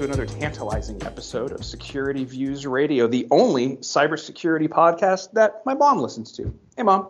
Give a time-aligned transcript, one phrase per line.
[0.00, 5.60] and welcome to another tantalizing episode of Security Views Radio, the only cybersecurity podcast that
[5.66, 6.54] my mom listens to.
[6.74, 7.08] Hey, mom.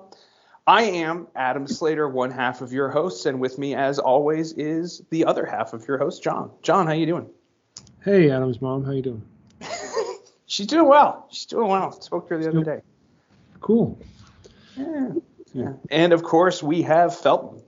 [0.67, 5.03] I am Adam Slater, one half of your hosts, and with me, as always, is
[5.11, 6.51] the other half of your host, John.
[6.63, 7.29] John, how you doing?
[8.05, 9.23] Hey, Adam's mom, how you doing?
[10.47, 11.29] She's doing well.
[11.31, 11.93] She's doing well.
[11.93, 12.81] Spoke to her the other day.
[13.61, 14.01] Cool.
[14.77, 15.11] Yeah.
[15.53, 15.73] yeah.
[15.91, 17.63] And of course, we have Felton,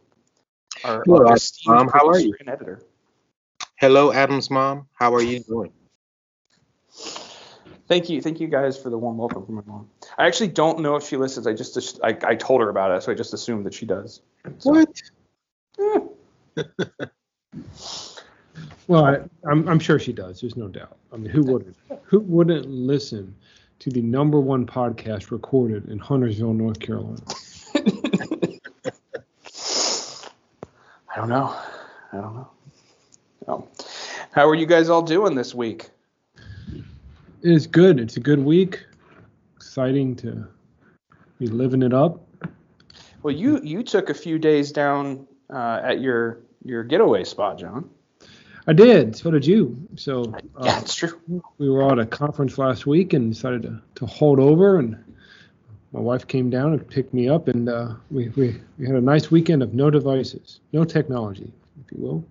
[0.85, 2.35] our, Hello, our esteemed Um, how are you?
[2.41, 2.83] and editor.
[3.83, 4.87] Hello, Adam's mom.
[4.93, 5.73] How are you doing?
[7.89, 9.91] Thank you, thank you guys for the warm welcome from my mom.
[10.17, 11.49] I actually don't know if she listens.
[11.49, 14.23] I just I, I told her about it, so I just assumed that she does.
[14.59, 15.03] So, What?
[15.81, 16.63] eh.
[18.87, 19.19] Well, I,
[19.51, 20.41] I'm, I'm sure she does.
[20.41, 20.97] There's no doubt.
[21.13, 21.77] I mean, who wouldn't?
[22.05, 23.35] Who wouldn't listen
[23.81, 27.21] to the number one podcast recorded in Huntersville, North Carolina?
[31.09, 31.57] I don't know.
[32.13, 32.49] I don't know.
[33.47, 35.91] How are you guys all doing this week?
[37.43, 37.99] It's good.
[38.01, 38.85] It's a good week.
[39.57, 40.47] Exciting to
[41.39, 42.27] be living it up.
[43.23, 47.91] Well, you you took a few days down uh, at your your getaway spot, John.
[48.67, 49.17] I did.
[49.17, 49.77] So did you.
[49.97, 51.21] So Yeah, uh, it's true.
[51.59, 54.79] we were all at a conference last week and decided to, to hold over.
[54.79, 54.97] And
[55.93, 59.01] my wife came down and picked me up, and uh, we, we, we had a
[59.01, 61.53] nice weekend of no devices, no technology,
[61.85, 62.25] if you will.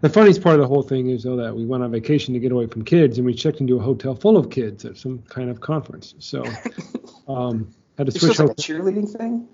[0.00, 2.40] The funniest part of the whole thing is, though, that we went on vacation to
[2.40, 5.18] get away from kids, and we checked into a hotel full of kids at some
[5.28, 6.14] kind of conference.
[6.18, 6.44] So
[7.28, 8.36] um, had to It's switch.
[8.36, 9.48] just like a cheerleading thing.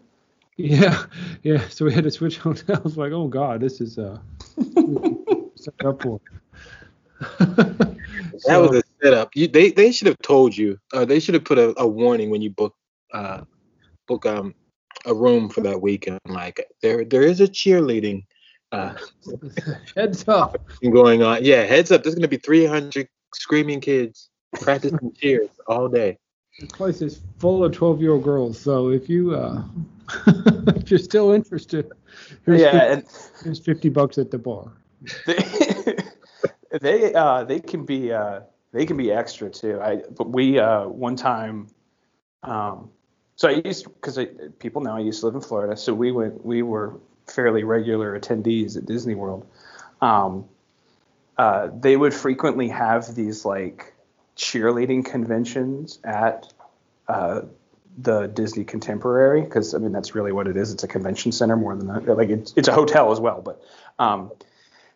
[0.56, 1.04] Yeah,
[1.42, 1.68] yeah.
[1.68, 2.96] So we had to switch hotels.
[2.96, 4.18] Like, oh god, this is uh,
[5.56, 6.20] set up for.
[8.46, 9.34] That was a setup.
[9.34, 10.78] You, they they should have told you.
[10.92, 12.74] Uh, they should have put a, a warning when you book
[13.12, 13.42] uh,
[14.06, 14.54] book um
[15.06, 16.20] a room for that weekend.
[16.26, 18.24] Like there there is a cheerleading
[18.72, 18.94] uh
[19.96, 20.56] heads up.
[20.82, 21.44] going on.
[21.44, 22.02] Yeah, heads up.
[22.02, 26.18] There's gonna be 300 screaming kids practicing cheers all day.
[26.58, 28.58] This place is full of 12 year old girls.
[28.58, 29.62] So if you uh,
[30.76, 31.90] if you're still interested,
[32.44, 33.04] here's, Yeah, 50, and
[33.44, 34.72] here's 50 bucks at the bar.
[35.26, 35.96] they
[36.80, 38.40] they uh they can be uh
[38.72, 39.80] they can be extra too.
[39.80, 41.68] I but we uh one time
[42.42, 42.90] um
[43.36, 44.18] so I used because
[44.58, 46.98] people know I used to live in Florida, so we went we were
[47.30, 49.46] fairly regular attendees at Disney World.
[50.00, 50.46] Um,
[51.36, 53.94] uh, they would frequently have these like
[54.36, 56.52] cheerleading conventions at
[57.08, 57.42] uh,
[57.96, 60.72] the Disney Contemporary because I mean that's really what it is.
[60.72, 62.06] It's a convention center more than that.
[62.16, 63.62] Like it's it's a hotel as well, but
[63.98, 64.30] um,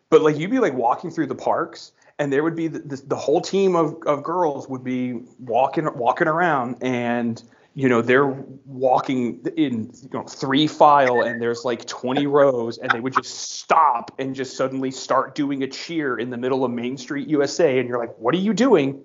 [0.09, 2.95] but like you'd be like walking through the parks and there would be the, the,
[3.07, 7.41] the whole team of, of girls would be walking walking around and
[7.75, 8.27] you know they're
[8.65, 13.51] walking in you know three file and there's like 20 rows and they would just
[13.51, 17.79] stop and just suddenly start doing a cheer in the middle of Main Street USA
[17.79, 19.03] and you're like what are you doing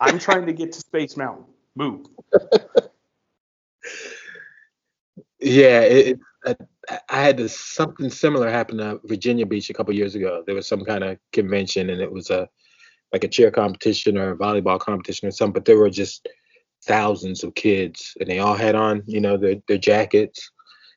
[0.00, 1.44] I'm trying to get to Space Mountain
[1.76, 2.06] move
[5.44, 6.58] Yeah, it, it,
[7.10, 10.42] I, had this, something similar happen at Virginia Beach a couple years ago.
[10.46, 12.48] There was some kind of convention, and it was a
[13.12, 15.52] like a cheer competition or a volleyball competition or something.
[15.52, 16.28] But there were just
[16.86, 20.50] thousands of kids, and they all had on, you know, their their jackets,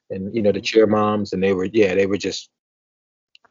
[0.09, 2.49] and you know the cheer moms, and they were yeah, they were just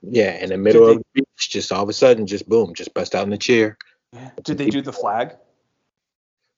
[0.02, 2.74] yeah, in the middle they- of the beach, just all of a sudden, just boom,
[2.74, 3.76] just bust out in the cheer.
[4.42, 5.32] did they do the flag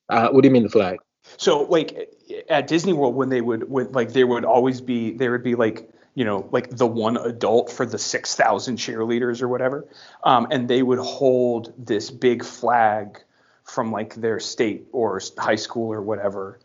[0.08, 0.98] Uh, what do you mean the flag?
[1.36, 2.10] So like
[2.48, 5.54] at Disney World when they would when, like there would always be there would be
[5.54, 9.86] like you know like the one adult for the 6,000 cheerleaders or whatever
[10.24, 13.22] um, and they would hold this big flag
[13.68, 16.58] from like their state or high school or whatever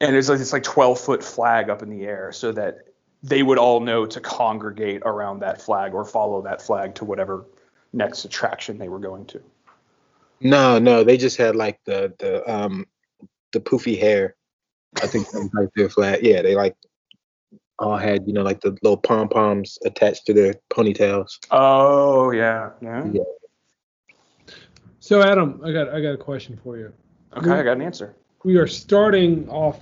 [0.00, 2.88] and it's like this like 12 foot flag up in the air so that
[3.22, 7.44] they would all know to congregate around that flag or follow that flag to whatever
[7.92, 9.42] next attraction they were going to.
[10.40, 12.86] No, no, they just had like the the um
[13.52, 14.36] the poofy hair.
[15.02, 16.24] I think that was like their flag.
[16.24, 16.76] Yeah, they like
[17.80, 21.38] all had you know like the little pom poms attached to their ponytails.
[21.50, 23.04] Oh yeah, yeah.
[23.12, 23.22] Yeah.
[25.00, 26.92] So Adam, I got I got a question for you.
[27.36, 28.16] Okay, I got an answer.
[28.44, 29.80] We are starting off,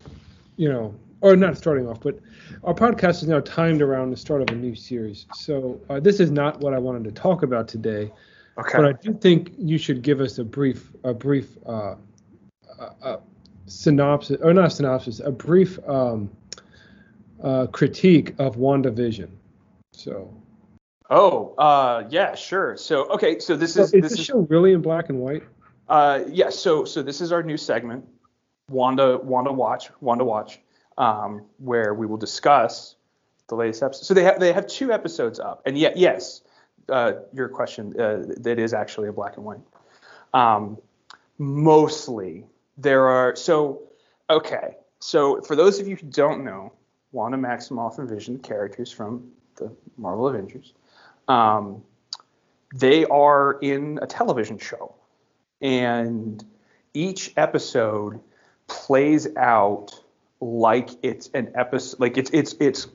[0.56, 2.18] you know, or not starting off, but
[2.64, 5.26] our podcast is now timed around the start of a new series.
[5.34, 8.10] So uh, this is not what I wanted to talk about today.
[8.58, 8.78] Okay.
[8.78, 11.96] But I do think you should give us a brief, a brief uh,
[12.78, 13.16] uh, uh,
[13.66, 16.30] synopsis, or not synopsis, a brief um,
[17.42, 19.28] uh, critique of WandaVision.
[19.92, 20.32] So,
[21.08, 22.76] Oh, uh, yeah, sure.
[22.76, 25.44] So, okay, so this so is is this is show really in black and white?
[25.88, 26.50] uh, yeah.
[26.50, 28.04] So, so this is our new segment,
[28.68, 30.60] Wanda, Wanda Watch, Wanda Watch,
[30.98, 32.96] um, where we will discuss
[33.48, 34.04] the latest episode.
[34.04, 36.42] So they have they have two episodes up, and yet, yes,
[36.88, 39.60] uh, your question, uh, that is actually a black and white.
[40.34, 40.78] Um,
[41.38, 42.46] mostly,
[42.78, 43.82] there are so
[44.28, 44.76] okay.
[44.98, 46.72] So for those of you who don't know,
[47.12, 50.72] Wanda Maximoff and Vision, characters from the Marvel Avengers,
[51.28, 51.82] um,
[52.74, 54.94] they are in a television show,
[55.60, 56.44] and
[56.94, 58.20] each episode
[58.66, 60.00] plays out
[60.40, 62.86] like it's an episode, like it's it's it's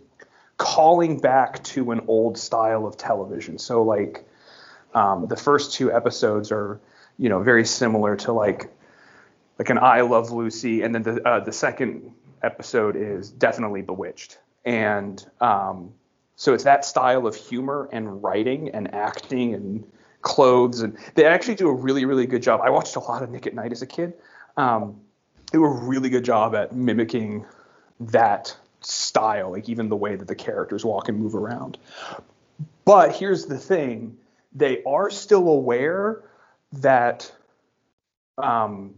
[0.58, 3.58] calling back to an old style of television.
[3.58, 4.28] So like
[4.94, 6.80] um, the first two episodes are
[7.18, 8.72] you know very similar to like
[9.58, 12.14] like an I Love Lucy, and then the uh, the second
[12.44, 15.94] episode is definitely Bewitched, and um,
[16.42, 19.84] so it's that style of humor and writing and acting and
[20.24, 22.62] clothes, and they actually do a really really good job.
[22.64, 24.14] I watched a lot of Nick at Nite as a kid.
[24.58, 25.00] Um,
[25.52, 27.46] they do a really good job at mimicking
[28.00, 31.78] that style, like even the way that the characters walk and move around.
[32.86, 34.18] But here's the thing:
[34.52, 36.24] they are still aware
[36.74, 37.32] that,
[38.40, 38.96] um,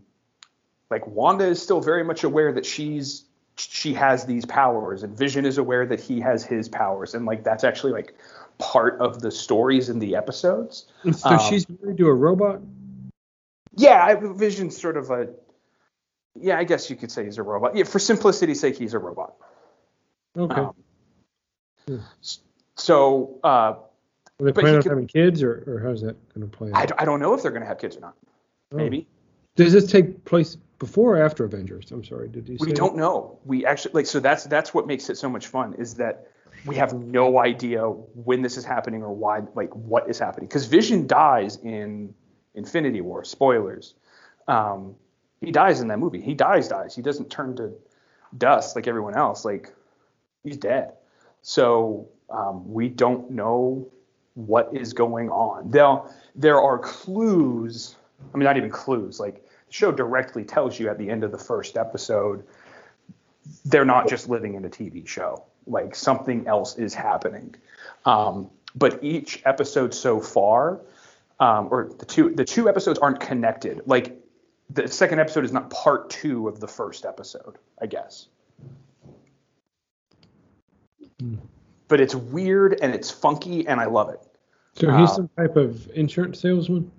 [0.89, 3.25] like Wanda is still very much aware that she's
[3.57, 7.43] she has these powers, and Vision is aware that he has his powers, and like
[7.43, 8.15] that's actually like
[8.57, 10.85] part of the stories in the episodes.
[11.11, 12.61] So Um, she's married to a robot.
[13.75, 15.29] Yeah, I- Vision's sort of a
[16.35, 17.75] yeah, I guess you could say he's a robot.
[17.75, 19.35] Yeah, for simplicity's sake, he's a robot.
[20.35, 20.61] Okay.
[20.61, 20.73] Um,
[22.23, 22.39] s-
[22.75, 23.79] So uh, Are
[24.39, 26.75] they planning on having kids, or, or how's that going to play out?
[26.77, 28.15] I, d- I don't know if they're going to have kids or not.
[28.71, 28.77] Oh.
[28.77, 29.07] Maybe
[29.55, 31.91] Does this take place before or after Avengers?
[31.91, 32.27] I'm sorry.
[32.27, 32.65] Did you say?
[32.65, 33.39] we don't know.
[33.45, 36.27] We actually like so that's that's what makes it so much fun is that
[36.65, 40.65] we have no idea when this is happening or why like what is happening because
[40.65, 42.13] Vision dies in
[42.53, 43.23] Infinity War.
[43.23, 43.93] Spoilers.
[44.47, 44.95] Um,
[45.39, 46.21] he dies in that movie.
[46.21, 46.93] He dies, dies.
[46.95, 47.73] He doesn't turn to
[48.37, 49.45] dust like everyone else.
[49.45, 49.73] Like
[50.43, 50.93] he's dead.
[51.41, 53.87] So um, we don't know
[54.33, 55.71] what is going on.
[55.71, 56.01] There,
[56.35, 57.95] there are clues.
[58.33, 59.19] I mean, not even clues.
[59.19, 59.42] Like
[59.73, 62.45] show directly tells you at the end of the first episode,
[63.65, 65.45] they're not just living in a TV show.
[65.65, 67.55] Like something else is happening.
[68.05, 70.79] Um, but each episode so far,
[71.39, 73.81] um, or the two, the two episodes aren't connected.
[73.87, 74.15] Like
[74.69, 78.27] the second episode is not part two of the first episode, I guess.
[81.19, 81.37] Hmm.
[81.87, 84.21] But it's weird and it's funky and I love it.
[84.75, 86.91] So he's Uh, some type of insurance salesman.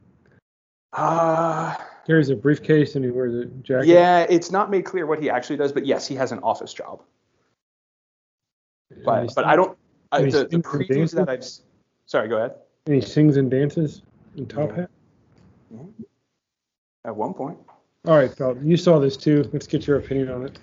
[0.93, 1.75] Uh,
[2.07, 3.87] Carries a briefcase and he wears a jacket.
[3.89, 6.73] yeah, it's not made clear what he actually does, but yes, he has an office
[6.73, 7.03] job.
[8.91, 9.77] And But he but I don't.
[10.13, 11.45] I, and the, the previews that I've.
[12.07, 12.57] Sorry, go ahead.
[12.87, 14.03] And he sings and dances
[14.37, 14.77] in top Yeah.
[14.83, 14.91] hat.
[17.07, 17.59] At one point.
[18.07, 19.49] All right, Phil, you saw this too.
[19.53, 20.59] Let's get your opinion on it.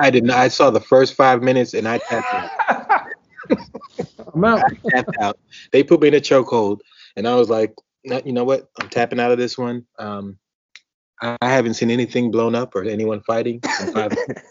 [0.00, 0.30] I didn't.
[0.30, 2.50] I saw the first five minutes and I tapped out.
[4.34, 4.62] I'm out.
[4.90, 5.38] tapped out.
[5.70, 6.80] They put me in a chokehold,
[7.16, 8.68] and I was like, you know what?
[8.80, 9.86] I'm tapping out of this one.
[9.98, 10.38] Um,
[11.20, 13.60] I I haven't seen anything blown up or anyone fighting.
[13.80, 14.42] in five minutes.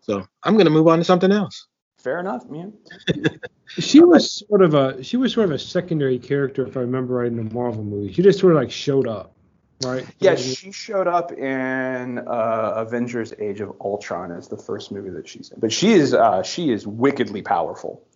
[0.00, 1.66] so I'm gonna move on to something else.
[1.98, 2.72] Fair enough, man.
[3.76, 7.16] She was sort of a she was sort of a secondary character, if I remember
[7.16, 8.12] right, in the Marvel movie.
[8.12, 9.36] She just sort of like showed up,
[9.84, 10.06] right?
[10.20, 15.28] Yeah, she showed up in uh, Avengers: Age of Ultron as the first movie that
[15.28, 18.06] she's in, but she is uh, she is wickedly powerful.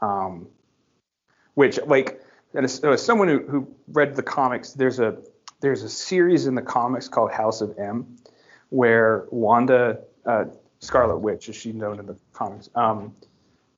[0.00, 0.48] Um,
[1.54, 2.22] which like
[2.54, 5.18] and as, as someone who, who read the comics, there's a
[5.60, 8.16] there's a series in the comics called House of M,
[8.68, 10.46] where Wanda uh,
[10.80, 13.14] Scarlet Witch, as she's known in the comics, um,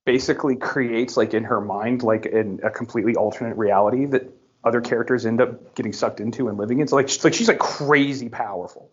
[0.04, 4.32] basically creates like in her mind like in a completely alternate reality that
[4.64, 6.88] other characters end up getting sucked into and living in.
[6.88, 8.90] So like she's like she's like crazy powerful.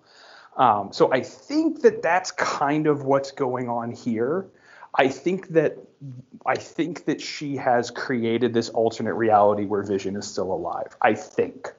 [0.58, 4.48] Um, so I think that that's kind of what's going on here.
[4.94, 5.78] I think that
[6.46, 10.96] I think that she has created this alternate reality where Vision is still alive.
[11.02, 11.74] I think.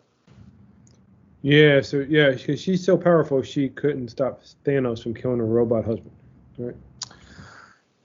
[1.47, 5.85] Yeah, so yeah, because she's so powerful, she couldn't stop Thanos from killing her robot
[5.85, 6.11] husband.
[6.59, 6.75] Right?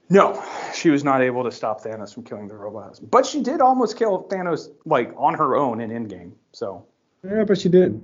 [0.08, 0.40] No,
[0.72, 3.10] she was not able to stop Thanos from killing the robot husband.
[3.10, 6.34] But she did almost kill Thanos like on her own in Endgame.
[6.52, 6.86] So
[7.24, 8.00] Yeah, but she did.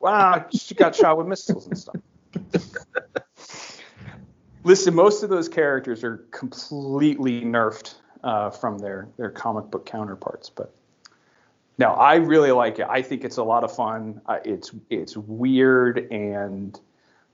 [0.00, 1.96] wow, she got shot with missiles and stuff.
[4.64, 10.48] Listen, most of those characters are completely nerfed uh, from their their comic book counterparts,
[10.48, 10.72] but
[11.78, 12.86] no, I really like it.
[12.90, 14.20] I think it's a lot of fun.
[14.26, 16.78] Uh, it's it's weird, and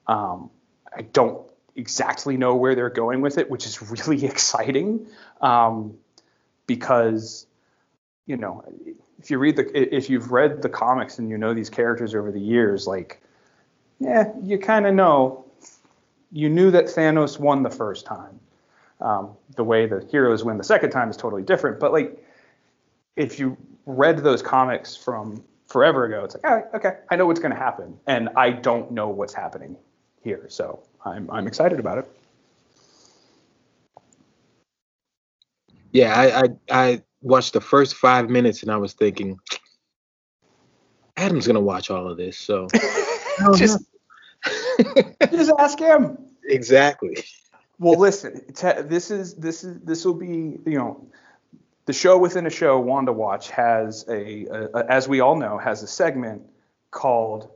[0.06, 0.50] um,
[0.94, 5.06] I don't exactly know where they're going with it, which is really exciting
[5.40, 5.96] um,
[6.66, 7.46] because
[8.26, 8.62] you know
[9.18, 12.30] if you read the if you've read the comics and you know these characters over
[12.30, 13.22] the years, like
[13.98, 15.40] yeah, you kind of know.
[16.32, 18.40] You knew that Thanos won the first time.
[19.00, 22.24] Um, the way the heroes win the second time is totally different, but like
[23.14, 27.26] if you read those comics from forever ago, it's like, all right, okay, I know
[27.26, 29.76] what's going to happen, and I don't know what's happening
[30.22, 32.10] here, so I'm I'm excited about it.
[35.92, 39.38] Yeah, I, I I watched the first five minutes and I was thinking,
[41.16, 42.66] Adam's gonna watch all of this, so
[43.56, 43.84] just,
[45.30, 46.18] just ask him.
[46.44, 47.16] exactly.
[47.78, 51.06] Well, listen, te- this is this is this will be you know
[51.86, 52.78] the show within a show.
[52.80, 56.42] Wanda Watch has a, a, a as we all know has a segment
[56.90, 57.50] called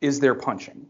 [0.00, 0.86] "Is There Punching?"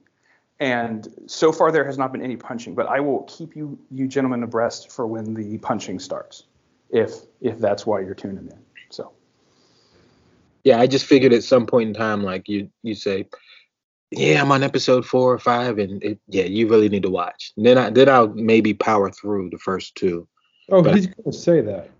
[0.60, 4.06] And so far there has not been any punching, but I will keep you you
[4.06, 6.44] gentlemen abreast for when the punching starts,
[6.90, 8.58] if if that's why you're tuning in.
[8.90, 9.12] So
[10.62, 13.26] Yeah, I just figured at some point in time, like you you say,
[14.12, 17.52] yeah, I'm on episode four or five, and it, yeah, you really need to watch.
[17.56, 20.28] And then I then I'll maybe power through the first two.
[20.70, 21.90] Oh, But- he's going to say that.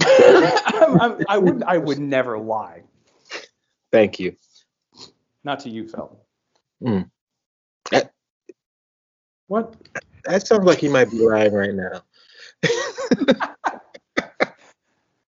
[0.00, 2.82] I'm, I'm, I would I would never lie,
[3.92, 4.36] Thank you.
[5.44, 6.18] not to you, Felton.
[6.82, 7.00] Hmm.
[9.48, 9.76] What?
[10.24, 12.02] That sounds like he might be lying right now.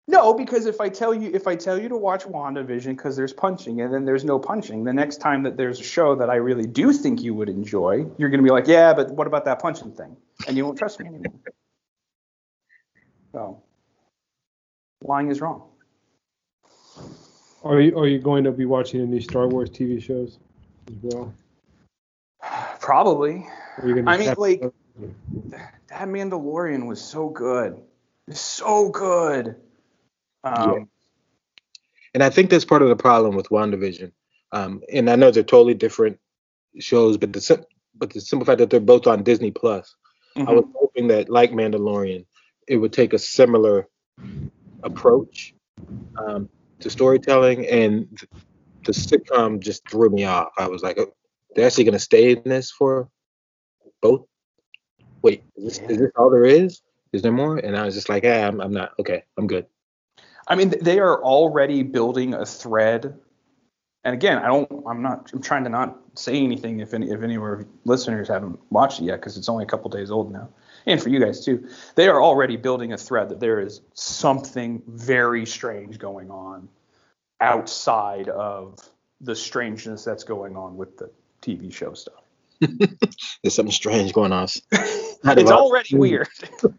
[0.10, 3.34] No, because if I tell you if I tell you to watch WandaVision because there's
[3.34, 6.36] punching and then there's no punching, the next time that there's a show that I
[6.36, 9.62] really do think you would enjoy, you're gonna be like, yeah, but what about that
[9.62, 10.16] punching thing?
[10.48, 11.34] And you won't trust me anymore.
[13.34, 13.62] So
[15.08, 15.64] lying is wrong.
[17.64, 20.38] Are you are you going to be watching any Star Wars TV shows
[20.88, 21.34] as well?
[22.80, 23.48] Probably.
[23.78, 24.62] Are you gonna I mean, tap- like-
[25.90, 27.78] That Mandalorian was so good.
[28.32, 29.56] So good.
[30.44, 30.90] Um,
[32.14, 34.12] And I think that's part of the problem with WandaVision.
[34.52, 36.20] Um, and I know they're totally different
[36.80, 39.96] shows, but the but the simple fact that they're both on Disney Plus,
[40.36, 40.56] I mhm.
[40.56, 42.26] was hoping that like Mandalorian,
[42.68, 43.88] it would take a similar
[44.84, 45.54] approach
[46.18, 48.08] um, to storytelling, and
[48.86, 50.50] the sitcom just threw me off.
[50.58, 51.14] I was like, oh,
[51.56, 53.10] they're actually going to stay in this for
[54.02, 54.26] both.
[55.22, 56.82] Wait, is this, is this all there is?
[57.14, 57.58] Is there more?
[57.58, 59.24] And I was just like, ah, I'm, I'm not okay.
[59.38, 59.66] I'm good.
[60.48, 63.18] I mean, they are already building a thread.
[64.04, 64.84] And again, I don't.
[64.88, 65.32] I'm not.
[65.34, 69.02] I'm trying to not say anything if any if any of our listeners haven't watched
[69.02, 70.48] it yet because it's only a couple days old now.
[70.88, 74.82] And for you guys too, they are already building a thread that there is something
[74.88, 76.70] very strange going on
[77.42, 78.80] outside of
[79.22, 82.24] the strangeness that's going on with the TV show stuff.
[82.60, 84.48] There's something strange going on.
[84.72, 86.28] It's already weird.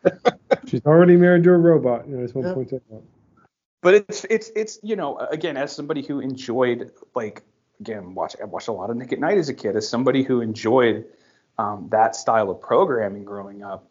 [0.67, 2.09] She's already married to a robot.
[2.09, 2.55] You know, I just want to Yeah.
[2.55, 3.03] point that out.
[3.83, 7.43] but it's it's it's you know again as somebody who enjoyed like
[7.81, 10.23] again watch I watched a lot of Nick at Nite as a kid as somebody
[10.23, 11.05] who enjoyed
[11.59, 13.88] um, that style of programming growing up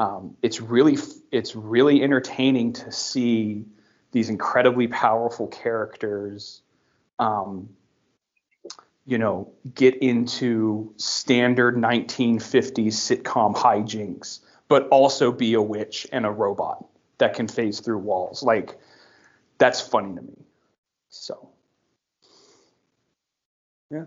[0.00, 0.98] um, it's really
[1.30, 3.64] it's really entertaining to see
[4.10, 6.62] these incredibly powerful characters
[7.20, 7.68] um,
[9.06, 16.30] you know get into standard 1950s sitcom hijinks but also be a witch and a
[16.30, 16.84] robot
[17.18, 18.76] that can phase through walls like
[19.60, 20.32] that's funny to me.
[21.10, 21.50] So,
[23.90, 24.04] yeah.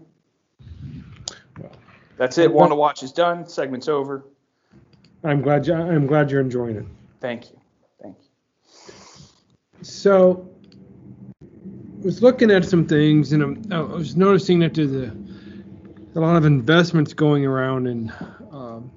[1.59, 1.71] Well,
[2.17, 2.51] That's it.
[2.51, 3.47] Wanda Watch is done.
[3.47, 4.25] Segment's over.
[5.23, 6.85] I'm glad you, I'm glad you're enjoying it.
[7.21, 7.59] Thank you.
[8.01, 9.83] Thank you.
[9.83, 10.49] So,
[11.41, 15.15] I was looking at some things, and I'm, I was noticing that there's a,
[16.15, 18.11] a lot of investments going around in
[18.51, 18.91] um,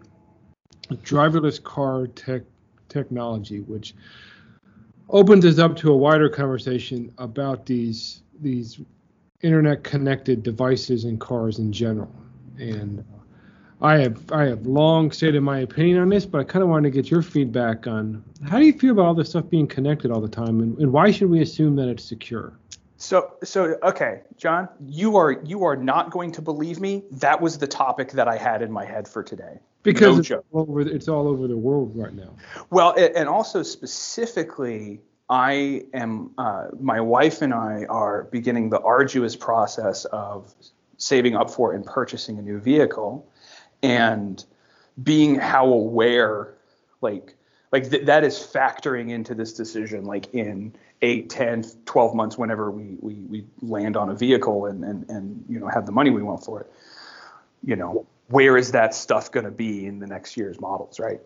[0.91, 2.43] driverless car tech
[2.89, 3.95] technology, which
[5.09, 8.81] opens us up to a wider conversation about these these
[9.43, 12.11] internet connected devices and cars in general.
[12.59, 13.05] And
[13.83, 16.91] I have I have long stated my opinion on this, but I kind of wanted
[16.93, 20.11] to get your feedback on how do you feel about all this stuff being connected
[20.11, 22.59] all the time, and, and why should we assume that it's secure?
[22.97, 27.05] So, so okay, John, you are you are not going to believe me.
[27.11, 29.59] That was the topic that I had in my head for today.
[29.83, 30.47] Because No it's, joke.
[30.53, 32.35] all over, it's all over the world right now.
[32.71, 39.37] Well, and also specifically, I am, uh, my wife and I are beginning the arduous
[39.37, 40.53] process of
[40.97, 43.31] saving up for and purchasing a new vehicle
[43.83, 44.45] and
[45.03, 46.55] being how aware,
[47.01, 47.35] like,
[47.73, 52.71] like th- that is factoring into this decision, like in 8, 10, 12 months, whenever
[52.71, 56.11] we, we, we land on a vehicle and, and, and, you know, have the money
[56.11, 56.73] we want for it,
[57.65, 61.21] you know, where is that stuff going to be in the next year's models, right?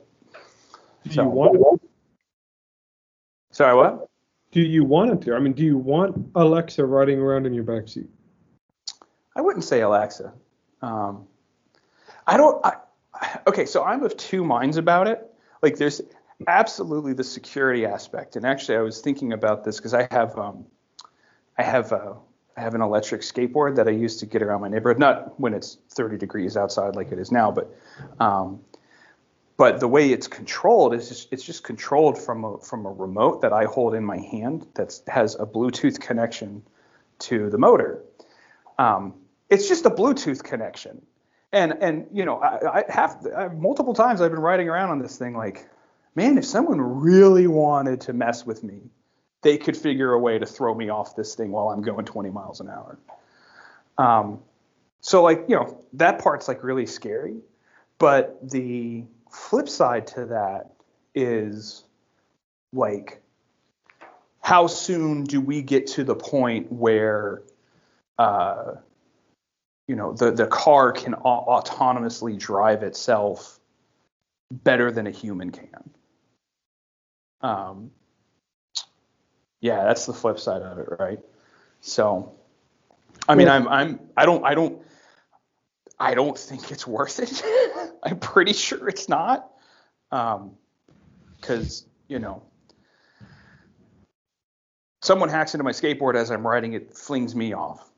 [1.05, 1.89] Do So- you want it?
[3.53, 4.09] Sorry, what?
[4.53, 5.35] Do you want it to?
[5.35, 8.09] I mean, do you want Alexa riding around in your backseat?
[9.37, 10.33] I wouldn't say Alexa.
[10.83, 11.27] Um,
[12.31, 12.65] I don't.
[12.65, 12.77] I,
[13.49, 15.35] okay, so I'm of two minds about it.
[15.63, 16.01] Like, there's
[16.47, 18.37] absolutely the security aspect.
[18.37, 20.65] And actually, I was thinking about this because I have um,
[21.59, 22.17] I have a
[22.57, 25.01] I have an electric skateboard that I use to get around my neighborhood.
[25.01, 27.75] Not when it's 30 degrees outside like it is now, but
[28.21, 28.61] um,
[29.57, 33.43] but the way it's controlled is just, it's just controlled from a from a remote
[33.43, 36.63] that I hold in my hand that has a Bluetooth connection
[37.21, 38.05] to the motor.
[38.79, 39.15] Um,
[39.51, 41.03] it's just a Bluetooth connection,
[41.53, 44.99] and and you know I, I have I, multiple times I've been riding around on
[44.99, 45.69] this thing like,
[46.15, 48.83] man, if someone really wanted to mess with me,
[49.43, 52.31] they could figure a way to throw me off this thing while I'm going 20
[52.31, 52.99] miles an hour.
[53.99, 54.41] Um,
[55.01, 57.39] so like you know that part's like really scary,
[57.99, 60.73] but the flip side to that
[61.15, 61.85] is
[62.73, 63.21] like
[64.43, 67.43] how soon do we get to the point where
[68.19, 68.75] uh,
[69.91, 73.59] you know the the car can a- autonomously drive itself
[74.53, 75.91] better than a human can.
[77.41, 77.91] Um,
[79.61, 81.19] yeah that's the flip side of it right?
[81.81, 82.37] So
[83.29, 84.81] i mean i'm i'm i don't i don't
[85.99, 87.43] i don't think it's worth it.
[88.05, 89.51] I'm pretty sure it's not.
[90.13, 90.53] Um
[91.41, 92.45] because you know
[95.03, 97.90] someone hacks into my skateboard as i'm riding it flings me off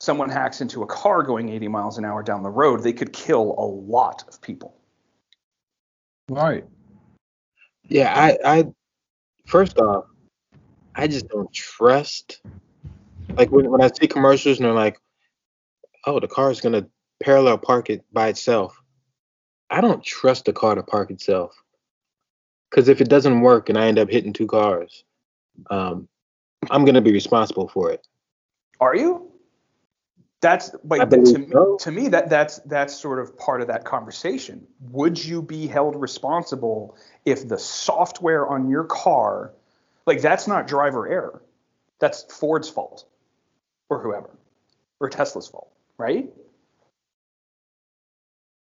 [0.00, 3.12] someone hacks into a car going 80 miles an hour down the road they could
[3.12, 4.80] kill a lot of people
[6.30, 6.64] Right.
[7.88, 8.64] Yeah, I, I
[9.46, 10.04] first off,
[10.94, 12.40] I just don't trust.
[13.36, 15.00] Like when, when I see commercials and they're like,
[16.06, 16.86] "Oh, the car is gonna
[17.20, 18.80] parallel park it by itself,"
[19.70, 21.52] I don't trust the car to park itself.
[22.70, 25.02] Because if it doesn't work and I end up hitting two cars,
[25.70, 26.08] um,
[26.70, 28.06] I'm gonna be responsible for it.
[28.80, 29.29] are you
[30.40, 30.70] that's
[31.04, 31.76] believe to, so.
[31.78, 35.94] to me that that's that's sort of part of that conversation would you be held
[36.00, 39.52] responsible if the software on your car
[40.06, 41.42] like that's not driver error
[41.98, 43.04] that's ford's fault
[43.88, 44.30] or whoever
[45.00, 46.30] or tesla's fault right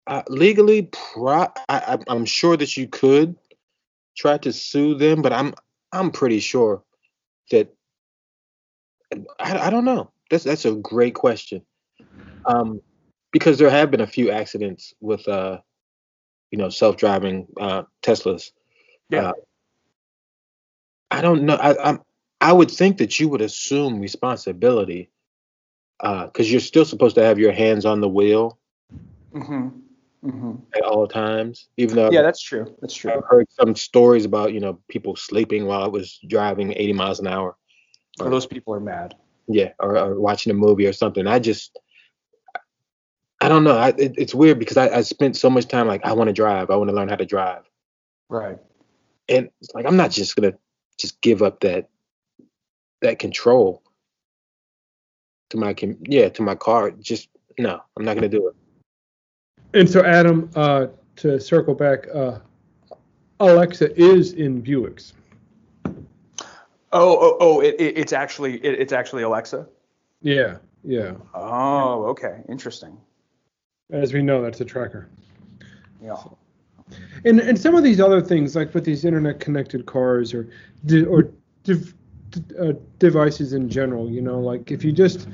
[0.08, 3.36] Uh, legally, pro- I, I'm sure that you could
[4.16, 5.54] try to sue them, but I'm
[5.92, 6.84] I'm pretty sure
[7.52, 7.74] that
[9.40, 10.12] I, I don't know.
[10.32, 11.62] That's that's a great question.
[12.46, 12.82] Um,
[13.32, 15.60] because there have been a few accidents with uh,
[16.52, 18.52] you know, self-driving uh, Teslas.
[19.10, 19.30] Yeah.
[19.30, 19.34] Uh,
[21.10, 21.56] I don't know.
[21.56, 22.00] I I'm,
[22.40, 25.10] I would think that you would assume responsibility
[26.00, 28.58] because you're still supposed to have your hands on the wheel
[29.34, 29.68] mm-hmm
[30.28, 34.26] mm-hmm at all times, even though yeah that's true that's true I've heard some stories
[34.26, 37.56] about you know people sleeping while I was driving 80 miles an hour.
[38.20, 39.16] Or those people are mad
[39.48, 41.28] Yeah, or, or watching a movie or something.
[41.28, 41.78] I just,
[43.42, 43.78] I don't know.
[43.78, 46.34] I, it, it's weird because I, I spent so much time like I want to
[46.34, 46.70] drive.
[46.70, 47.64] I want to learn how to drive,
[48.30, 48.58] right
[49.32, 50.54] and it's like I'm not just gonna
[50.98, 51.90] just give up that
[53.02, 53.82] that control
[55.50, 56.92] to my yeah to my car.
[56.92, 58.56] Just no, I'm not gonna do it.
[59.74, 62.40] And so, Adam, uh, to circle back, uh,
[63.40, 65.14] Alexa is in Buicks.
[66.94, 69.68] Oh oh, oh it, it, it's actually it, it's actually alexa
[70.22, 71.14] Yeah, yeah.
[71.34, 72.98] oh okay interesting
[73.92, 75.10] As we know, that's a tracker.
[76.02, 76.16] yeah
[77.26, 80.50] And and some of these other things, like with these internet connected cars or
[81.08, 81.30] or
[81.64, 81.94] div,
[82.60, 85.28] uh, devices in general, you know, like if you just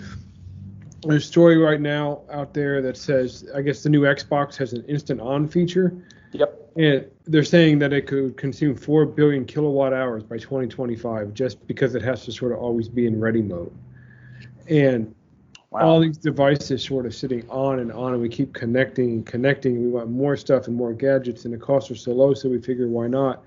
[1.03, 4.73] there's a story right now out there that says, I guess the new Xbox has
[4.73, 5.93] an instant on feature,
[6.31, 11.65] yep and they're saying that it could consume four billion kilowatt hours by 2025 just
[11.65, 13.75] because it has to sort of always be in ready mode.
[14.69, 15.13] And
[15.71, 19.25] wow all these devices sort of sitting on and on, and we keep connecting and
[19.25, 19.75] connecting.
[19.75, 22.47] And we want more stuff and more gadgets, and the costs are so low, so
[22.47, 23.43] we figure why not.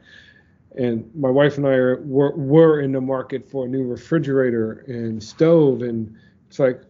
[0.77, 4.85] And my wife and I are were, were in the market for a new refrigerator
[4.89, 6.17] and stove, and
[6.49, 6.83] it's like,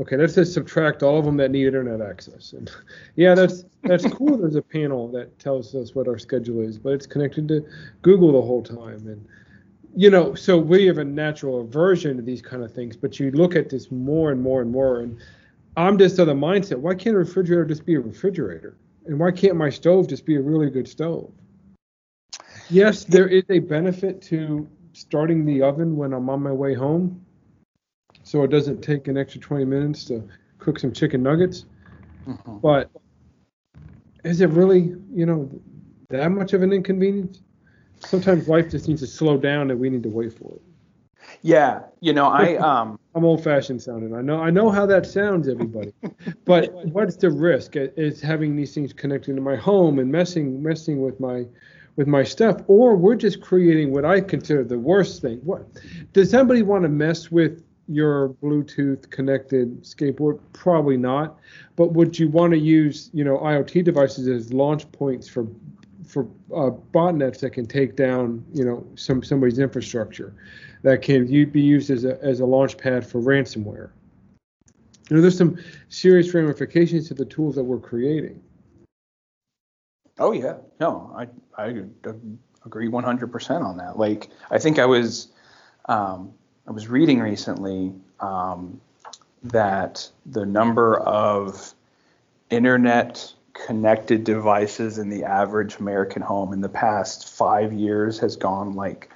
[0.00, 2.52] okay, let's just subtract all of them that need internet access.
[2.52, 2.70] And
[3.16, 4.36] yeah, that's that's cool.
[4.38, 7.66] There's a panel that tells us what our schedule is, but it's connected to
[8.02, 9.26] Google the whole time, and
[9.96, 13.30] you know, so we have a natural aversion to these kind of things, but you
[13.30, 15.18] look at this more and more and more, and
[15.78, 18.76] I'm just of the mindset, why can't a refrigerator just be a refrigerator?
[19.06, 21.32] And why can't my stove just be a really good stove?
[22.68, 27.24] Yes, there is a benefit to starting the oven when I'm on my way home,
[28.26, 31.64] so it doesn't take an extra 20 minutes to cook some chicken nuggets.
[32.26, 32.60] Mhm.
[32.60, 32.90] But
[34.24, 35.48] is it really, you know,
[36.08, 37.40] that much of an inconvenience?
[38.00, 40.62] Sometimes life just needs to slow down and we need to wait for it.
[41.42, 44.12] Yeah, you know, I um I'm old-fashioned sounding.
[44.12, 44.40] I know.
[44.42, 45.92] I know how that sounds, everybody.
[46.44, 47.76] but what's the risk?
[47.76, 51.46] Is having these things connecting to my home and messing messing with my
[51.94, 55.38] with my stuff, or we're just creating what I consider the worst thing.
[55.44, 55.64] What
[56.12, 60.40] does somebody want to mess with your Bluetooth connected skateboard?
[60.52, 61.38] Probably not.
[61.76, 65.46] But would you want to use, you know, IoT devices as launch points for
[66.06, 66.22] for
[66.54, 70.34] uh, botnets that can take down, you know, some somebody's infrastructure,
[70.82, 73.90] that can be used as a as a launch pad for ransomware?
[75.08, 78.42] You know, there's some serious ramifications to the tools that we're creating.
[80.18, 81.28] Oh yeah, no, I
[81.62, 81.84] I
[82.64, 83.98] agree 100% on that.
[83.98, 85.28] Like I think I was
[85.86, 86.32] um,
[86.66, 88.80] I was reading recently um,
[89.44, 91.74] that the number of
[92.50, 98.74] internet connected devices in the average American home in the past five years has gone
[98.74, 99.10] like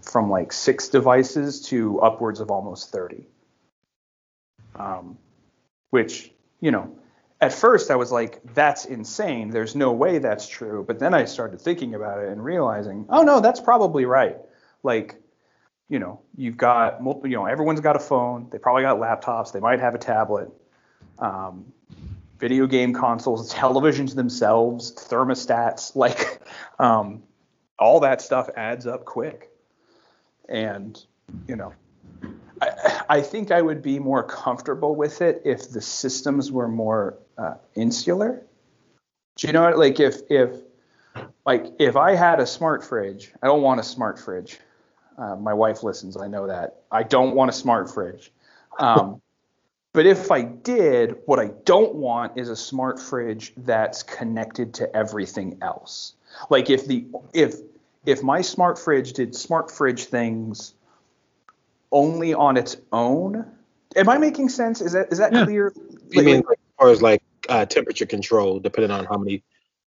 [0.00, 3.26] from like six devices to upwards of almost 30.
[4.76, 5.18] Um,
[5.90, 6.96] which, you know,
[7.40, 9.50] at first I was like, that's insane.
[9.50, 10.84] There's no way that's true.
[10.86, 14.38] But then I started thinking about it and realizing, oh no, that's probably right.
[14.84, 15.16] Like,
[15.92, 18.48] you know, you've got you know, everyone's got a phone.
[18.50, 19.52] They probably got laptops.
[19.52, 20.50] They might have a tablet.
[21.18, 21.66] Um,
[22.38, 26.40] video game consoles, televisions themselves, thermostats, like
[26.78, 27.22] um,
[27.78, 29.50] all that stuff adds up quick.
[30.48, 30.98] And,
[31.46, 31.74] you know,
[32.62, 37.18] I, I, think I would be more comfortable with it if the systems were more
[37.36, 38.42] uh, insular.
[39.36, 39.76] Do you know what?
[39.76, 40.56] Like if if
[41.44, 44.58] like if I had a smart fridge, I don't want a smart fridge.
[45.18, 46.16] Uh, my wife listens.
[46.16, 46.82] I know that.
[46.90, 48.32] I don't want a smart fridge.
[48.78, 49.20] Um,
[49.92, 54.96] but if I did, what I don't want is a smart fridge that's connected to
[54.96, 56.14] everything else.
[56.48, 57.56] Like if the if
[58.06, 60.74] if my smart fridge did smart fridge things
[61.90, 63.44] only on its own,
[63.94, 64.80] am I making sense?
[64.80, 65.44] Is that is that yeah.
[65.44, 65.72] clear?
[66.10, 69.42] You mean as far as like uh, temperature control, depending on how many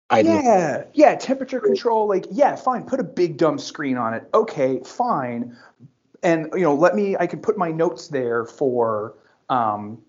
[0.09, 0.43] items?
[0.43, 2.07] Yeah, yeah, temperature control.
[2.07, 2.83] Like, yeah, fine.
[2.83, 4.29] Put a big dumb screen on it.
[4.33, 5.55] Okay, fine.
[6.23, 7.15] And you know, let me.
[7.17, 9.13] I can put my notes there for,
[9.49, 10.01] um,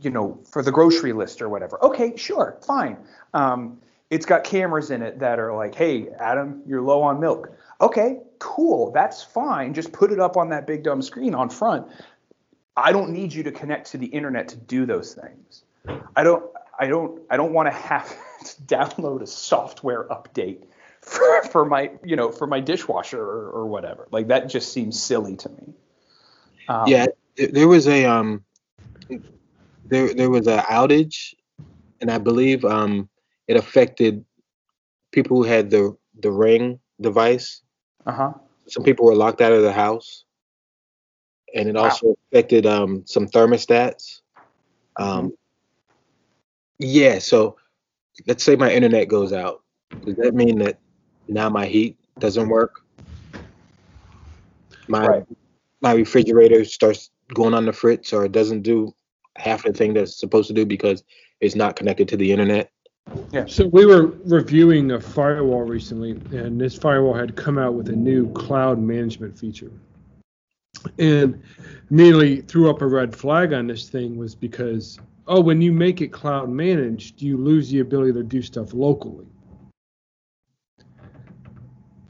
[0.00, 1.82] you know, for the grocery list or whatever.
[1.84, 2.96] Okay, sure, fine.
[3.34, 7.52] Um, it's got cameras in it that are like, hey, Adam, you're low on milk.
[7.80, 8.90] Okay, cool.
[8.90, 9.72] That's fine.
[9.72, 11.86] Just put it up on that big dumb screen on front.
[12.76, 15.62] I don't need you to connect to the internet to do those things.
[16.16, 16.44] I don't
[16.80, 18.08] I don't I don't want to have
[18.44, 20.64] to download a software update
[21.02, 24.08] for, for my you know for my dishwasher or, or whatever.
[24.10, 25.74] Like that just seems silly to me.
[26.68, 28.44] Um, yeah, there was a um
[29.84, 31.34] there there was an outage,
[32.00, 33.08] and I believe um
[33.46, 34.24] it affected
[35.12, 37.62] people who had the the ring device.
[38.06, 38.32] Uh huh.
[38.68, 40.24] Some people were locked out of the house,
[41.54, 41.84] and it wow.
[41.84, 44.22] also affected um some thermostats.
[44.96, 45.34] Um.
[46.80, 47.56] Yeah, so
[48.26, 49.62] let's say my internet goes out.
[50.04, 50.78] Does that mean that
[51.28, 52.80] now my heat doesn't work?
[54.88, 55.26] My right.
[55.82, 58.94] my refrigerator starts going on the fritz or it doesn't do
[59.36, 61.04] half the thing that's supposed to do because
[61.40, 62.72] it's not connected to the internet.
[63.30, 63.44] Yeah.
[63.46, 67.96] So we were reviewing a firewall recently, and this firewall had come out with a
[67.96, 69.70] new cloud management feature.
[70.98, 71.42] And
[71.90, 76.00] immediately threw up a red flag on this thing was because oh, when you make
[76.00, 79.26] it cloud managed, you lose the ability to do stuff locally.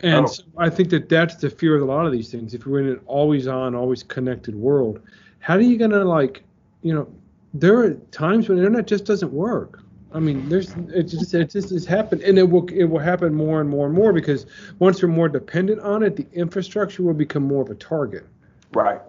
[0.00, 0.28] And oh.
[0.28, 2.54] so I think that that's the fear of a lot of these things.
[2.54, 5.00] If we're in an always on, always connected world,
[5.40, 6.42] how are you going to like,
[6.82, 7.08] you know,
[7.52, 9.82] there are times when the internet just doesn't work.
[10.12, 13.32] I mean, there's it just it just has happened, and it will it will happen
[13.32, 14.46] more and more and more because
[14.80, 18.26] once we're more dependent on it, the infrastructure will become more of a target.
[18.72, 19.00] Right.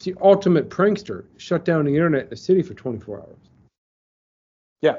[0.00, 1.24] The ultimate prankster.
[1.36, 3.36] Shut down the internet in a city for 24 hours.
[4.80, 4.96] Yeah.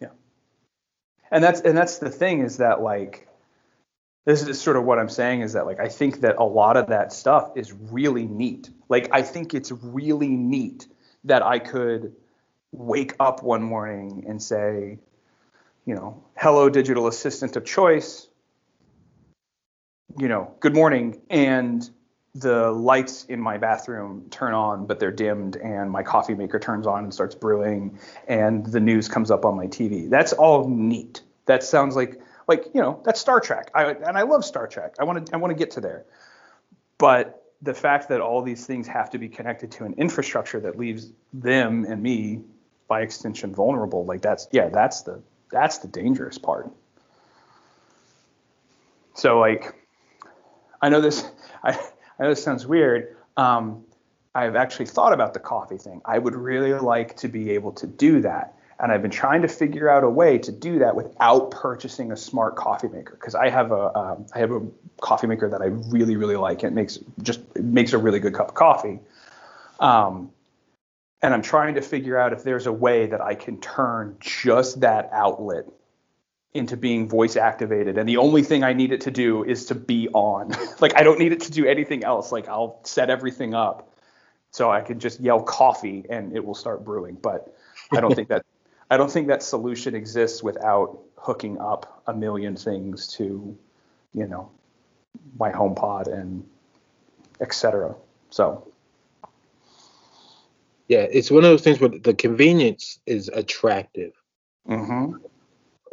[0.00, 0.08] Yeah.
[1.30, 3.28] And that's and that's the thing is that like
[4.24, 6.76] this is sort of what I'm saying is that like I think that a lot
[6.76, 8.70] of that stuff is really neat.
[8.88, 10.86] Like I think it's really neat
[11.24, 12.14] that I could
[12.72, 14.98] wake up one morning and say,
[15.84, 18.28] you know, hello digital assistant of choice,
[20.18, 21.88] you know, good morning and
[22.34, 26.86] the lights in my bathroom turn on, but they're dimmed, and my coffee maker turns
[26.86, 30.08] on and starts brewing, and the news comes up on my TV.
[30.08, 31.20] That's all neat.
[31.46, 33.70] That sounds like like you know that's Star Trek.
[33.74, 34.94] I, and I love Star Trek.
[34.98, 36.04] I want to I want to get to there,
[36.98, 40.76] but the fact that all these things have to be connected to an infrastructure that
[40.76, 42.40] leaves them and me
[42.88, 46.70] by extension vulnerable like that's yeah that's the that's the dangerous part
[49.14, 49.74] so like
[50.82, 51.24] i know this
[51.64, 51.78] i
[52.18, 53.16] I know this sounds weird.
[53.36, 53.84] Um,
[54.34, 56.00] I've actually thought about the coffee thing.
[56.04, 58.54] I would really like to be able to do that.
[58.80, 62.16] And I've been trying to figure out a way to do that without purchasing a
[62.16, 64.60] smart coffee maker because I have a um, I have a
[65.00, 66.64] coffee maker that I really really like.
[66.64, 68.98] It makes just it makes a really good cup of coffee.
[69.78, 70.32] Um,
[71.22, 74.80] and I'm trying to figure out if there's a way that I can turn just
[74.80, 75.66] that outlet
[76.54, 79.74] into being voice activated and the only thing I need it to do is to
[79.74, 80.54] be on.
[80.80, 82.30] like I don't need it to do anything else.
[82.30, 83.90] Like I'll set everything up
[84.50, 87.16] so I can just yell coffee and it will start brewing.
[87.20, 87.54] But
[87.90, 88.44] I don't think that
[88.90, 93.56] I don't think that solution exists without hooking up a million things to,
[94.12, 94.50] you know,
[95.38, 96.46] my HomePod and
[97.40, 97.94] etc.
[98.28, 98.68] So
[100.88, 104.12] yeah, it's one of those things where the convenience is attractive.
[104.68, 105.16] Mm-hmm.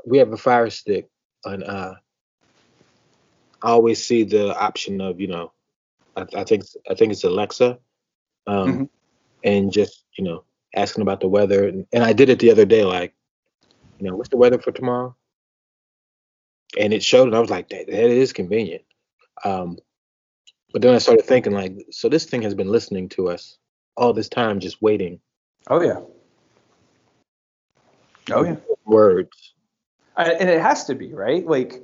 [0.05, 1.09] We have a Fire Stick,
[1.45, 1.95] and uh,
[3.61, 5.51] I always see the option of you know,
[6.15, 7.79] I, I think I think it's Alexa,
[8.47, 8.83] um, mm-hmm.
[9.43, 10.43] and just you know
[10.75, 13.13] asking about the weather, and, and I did it the other day, like,
[13.99, 15.15] you know, what's the weather for tomorrow?
[16.79, 18.83] And it showed, and I was like, that, that is convenient.
[19.43, 19.77] Um,
[20.71, 23.57] but then I started thinking, like, so this thing has been listening to us
[23.97, 25.19] all this time just waiting.
[25.67, 25.99] Oh yeah.
[28.31, 28.57] Oh yeah.
[28.85, 29.53] Words.
[30.17, 31.45] And it has to be right.
[31.45, 31.83] Like,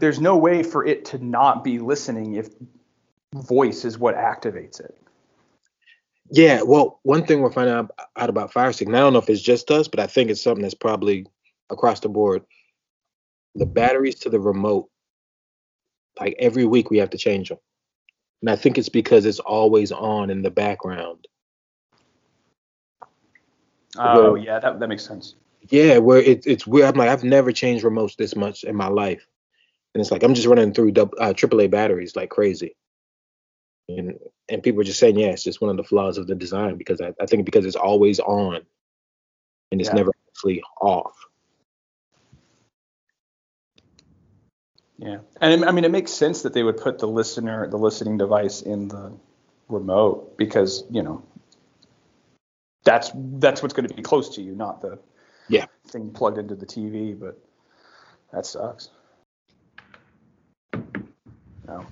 [0.00, 2.48] there's no way for it to not be listening if
[3.34, 4.96] voice is what activates it.
[6.30, 9.28] Yeah, well, one thing we're finding out, out about Firestick, and I don't know if
[9.28, 11.26] it's just us, but I think it's something that's probably
[11.68, 12.42] across the board.
[13.54, 14.88] The batteries to the remote,
[16.18, 17.58] like every week we have to change them.
[18.40, 21.28] And I think it's because it's always on in the background.
[23.96, 25.34] Oh yeah, that that makes sense.
[25.68, 26.86] Yeah, where it, it's weird.
[26.86, 29.26] I'm like, I've never changed remotes this much in my life,
[29.94, 32.74] and it's like I'm just running through uh, AAA batteries like crazy.
[33.88, 36.34] And and people are just saying, yeah, it's just one of the flaws of the
[36.34, 38.60] design because I, I think because it's always on,
[39.70, 39.96] and it's yeah.
[39.96, 41.14] never actually off.
[44.98, 48.18] Yeah, and I mean, it makes sense that they would put the listener, the listening
[48.18, 49.12] device, in the
[49.68, 51.22] remote because you know
[52.84, 54.98] that's that's what's going to be close to you, not the
[55.52, 57.18] yeah thing plugged into the TV.
[57.18, 57.38] But
[58.32, 58.88] that sucks.
[61.68, 61.86] No,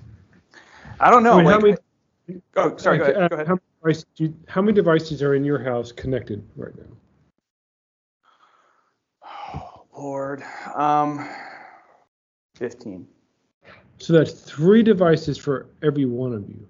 [0.99, 1.33] I don't know.
[1.33, 2.97] I mean, like, how many, oh, sorry.
[2.97, 3.29] Go ahead.
[3.29, 3.47] Go ahead.
[3.47, 6.83] How, many you, how many devices are in your house connected right now?
[9.53, 10.43] Oh, Lord.
[10.75, 11.29] Um,
[12.55, 13.07] 15.
[13.99, 16.67] So that's three devices for every one of you.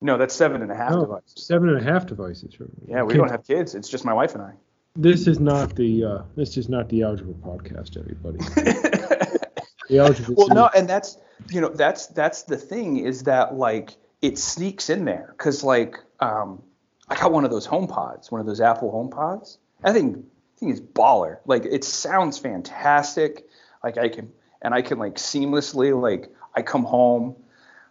[0.00, 1.46] No, that's seven and a half no, devices.
[1.46, 2.54] Seven and a half devices.
[2.54, 3.74] For yeah, we don't have kids.
[3.74, 4.52] It's just my wife and I.
[4.96, 8.38] This is not the uh, this is not the algebra podcast, everybody.
[9.88, 10.34] the algebra.
[10.36, 11.18] Well, no, and that's
[11.50, 15.96] you know that's that's the thing is that like it sneaks in there because like
[16.20, 16.62] um
[17.08, 19.58] I got one of those HomePods, one of those Apple HomePods.
[19.82, 21.38] I think I think it's baller.
[21.44, 23.48] Like it sounds fantastic.
[23.82, 24.30] Like I can
[24.62, 27.34] and I can like seamlessly like I come home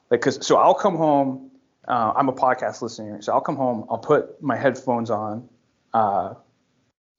[0.10, 1.52] like cause so I'll come home.
[1.86, 3.86] Uh, I'm a podcast listener, so I'll come home.
[3.90, 5.50] I'll put my headphones on
[5.94, 6.36] uh,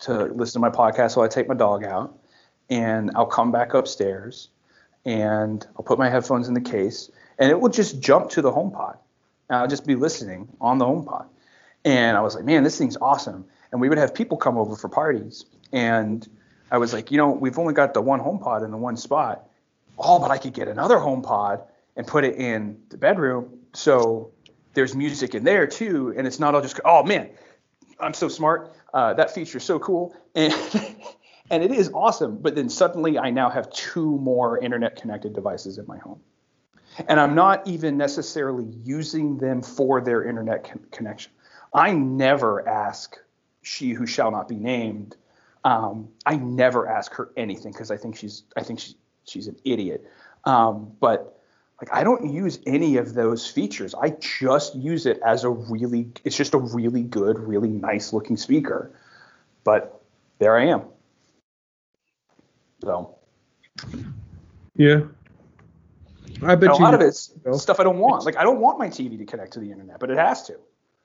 [0.00, 2.18] to listen to my podcast while I take my dog out,
[2.70, 4.48] and I'll come back upstairs
[5.04, 8.50] and I'll put my headphones in the case, and it will just jump to the
[8.50, 8.96] HomePod.
[9.50, 11.26] And I'll just be listening on the HomePod.
[11.84, 13.44] And I was like, man, this thing's awesome.
[13.70, 16.26] And we would have people come over for parties, and
[16.70, 19.46] I was like, you know, we've only got the one HomePod in the one spot.
[19.98, 21.62] Oh, but I could get another HomePod
[21.96, 23.60] and put it in the bedroom.
[23.74, 24.32] So
[24.72, 26.12] there's music in there too.
[26.16, 27.30] And it's not all just, oh man,
[28.00, 28.74] I'm so smart.
[28.92, 30.14] Uh, that feature is so cool.
[30.34, 30.52] And,
[31.50, 32.38] and it is awesome.
[32.38, 36.20] But then suddenly I now have two more internet connected devices in my home.
[37.08, 41.32] And I'm not even necessarily using them for their internet con- connection.
[41.72, 43.18] I never ask
[43.62, 45.16] she who shall not be named
[45.64, 49.56] um, I never ask her anything because I think she's I think she's she's an
[49.64, 50.06] idiot.
[50.44, 51.40] Um, but
[51.80, 53.94] like I don't use any of those features.
[53.94, 58.36] I just use it as a really it's just a really good, really nice looking
[58.36, 58.92] speaker.
[59.64, 60.00] But
[60.38, 60.82] there I am.
[62.82, 63.16] So
[64.76, 65.02] yeah.
[66.42, 68.24] I bet a you lot of it's stuff I don't want.
[68.24, 70.58] Like I don't want my TV to connect to the internet, but it has to.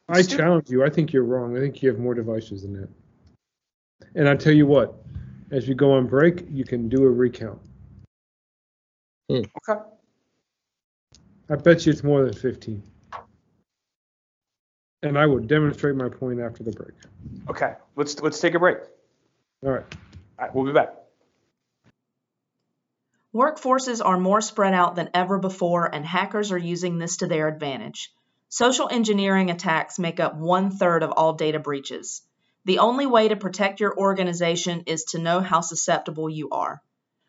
[0.07, 0.83] I challenge you.
[0.83, 1.55] I think you're wrong.
[1.55, 2.89] I think you have more devices than that.
[4.15, 4.95] And I tell you what,
[5.51, 7.59] as we go on break, you can do a recount.
[9.29, 9.41] Hmm.
[9.69, 9.79] Okay.
[11.49, 12.83] I bet you it's more than 15.
[15.01, 16.93] And I will demonstrate my point after the break.
[17.49, 17.73] Okay.
[17.95, 18.77] Let's let's take a break.
[19.63, 19.85] All right.
[20.37, 20.93] All right, we'll be back.
[23.33, 27.47] Workforces are more spread out than ever before, and hackers are using this to their
[27.47, 28.11] advantage.
[28.49, 32.23] Social engineering attacks make up one third of all data breaches.
[32.65, 36.81] The only way to protect your organization is to know how susceptible you are.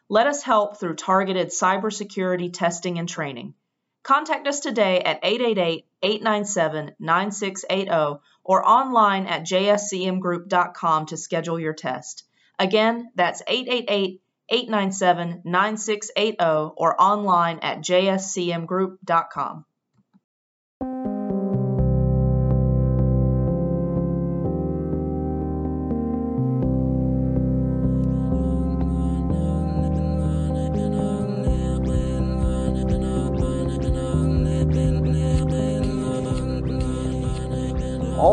[0.09, 3.55] Let us help through targeted cybersecurity testing and training.
[4.03, 12.25] Contact us today at 888 897 9680 or online at jscmgroup.com to schedule your test.
[12.59, 19.65] Again, that's 888 897 9680 or online at jscmgroup.com.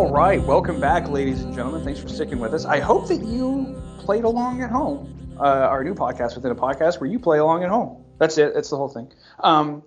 [0.08, 1.84] All right, welcome back, ladies and gentlemen.
[1.84, 2.64] Thanks for sticking with us.
[2.64, 5.36] I hope that you played along at home.
[5.38, 8.06] Uh, our new podcast within a podcast where you play along at home.
[8.18, 8.54] That's it.
[8.54, 9.12] That's the whole thing.
[9.42, 9.84] Um,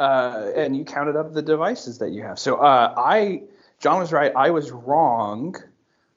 [0.00, 2.40] uh, and you counted up the devices that you have.
[2.40, 3.42] So uh, I,
[3.78, 4.32] John was right.
[4.34, 5.54] I was wrong.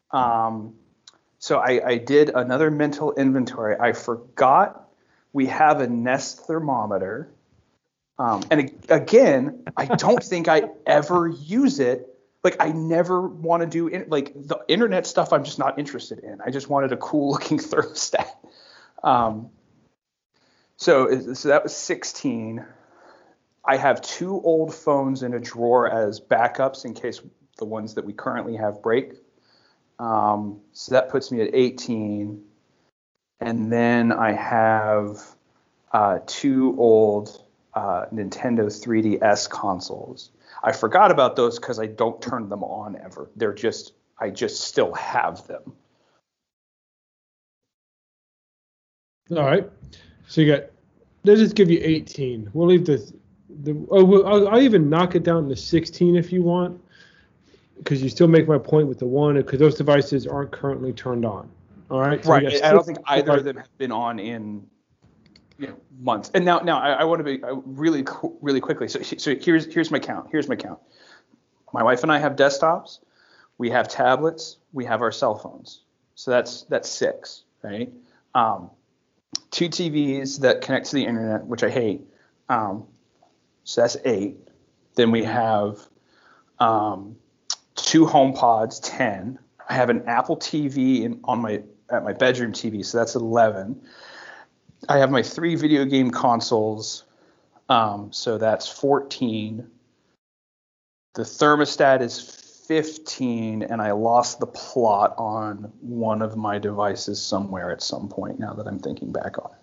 [0.10, 0.74] Um,
[1.38, 3.76] so I, I did another mental inventory.
[3.80, 4.90] I forgot
[5.34, 7.30] we have a Nest thermometer.
[8.18, 12.10] Um, and again, I don't think I ever use it
[12.46, 15.34] like I never want to do in, like the internet stuff.
[15.34, 16.40] I'm just not interested in.
[16.46, 18.30] I just wanted a cool looking thermostat.
[19.04, 19.50] Um,
[20.78, 22.64] so so that was 16.
[23.68, 27.20] I have two old phones in a drawer as backups in case
[27.58, 29.14] the ones that we currently have break.
[29.98, 32.44] Um, so that puts me at 18.
[33.40, 35.18] And then I have
[35.92, 37.42] uh, two old
[37.74, 40.30] uh, Nintendo 3DS consoles.
[40.66, 43.30] I forgot about those because I don't turn them on ever.
[43.36, 45.62] They're just I just still have them.
[49.32, 49.70] All right.
[50.28, 50.64] So you got.
[51.24, 52.50] Let's just give you 18.
[52.54, 52.98] We'll leave the.
[53.62, 56.82] the oh, we'll, I'll, I'll even knock it down to 16 if you want,
[57.78, 61.26] because you still make my point with the one because those devices aren't currently turned
[61.26, 61.48] on.
[61.92, 62.24] All right.
[62.24, 62.64] So right.
[62.64, 64.66] I don't think either of them have been on in
[65.58, 66.32] you know, months.
[66.34, 68.06] And now, now I, I want to be really,
[68.42, 68.88] really quickly.
[68.88, 70.30] So, so here's here's my count.
[70.32, 70.80] Here's my count.
[71.74, 73.00] My wife and I have desktops.
[73.58, 74.58] We have tablets.
[74.74, 75.82] We have our cell phones.
[76.16, 77.92] So that's that's six, right?
[78.34, 78.70] Um,
[79.52, 82.02] two TVs that connect to the internet, which I hate.
[82.50, 82.86] Um,
[83.64, 84.38] so that's eight.
[84.96, 85.80] Then we have
[86.60, 87.18] um,
[87.76, 89.40] two HomePods, ten.
[89.68, 93.82] I have an Apple TV in, on my at my bedroom TV, so that's eleven.
[94.88, 97.06] I have my three video game consoles,
[97.70, 99.68] um, so that's 14.
[101.16, 102.20] The thermostat is
[102.68, 108.40] 15, and I lost the plot on one of my devices somewhere at some point.
[108.40, 109.62] Now that I'm thinking back on it,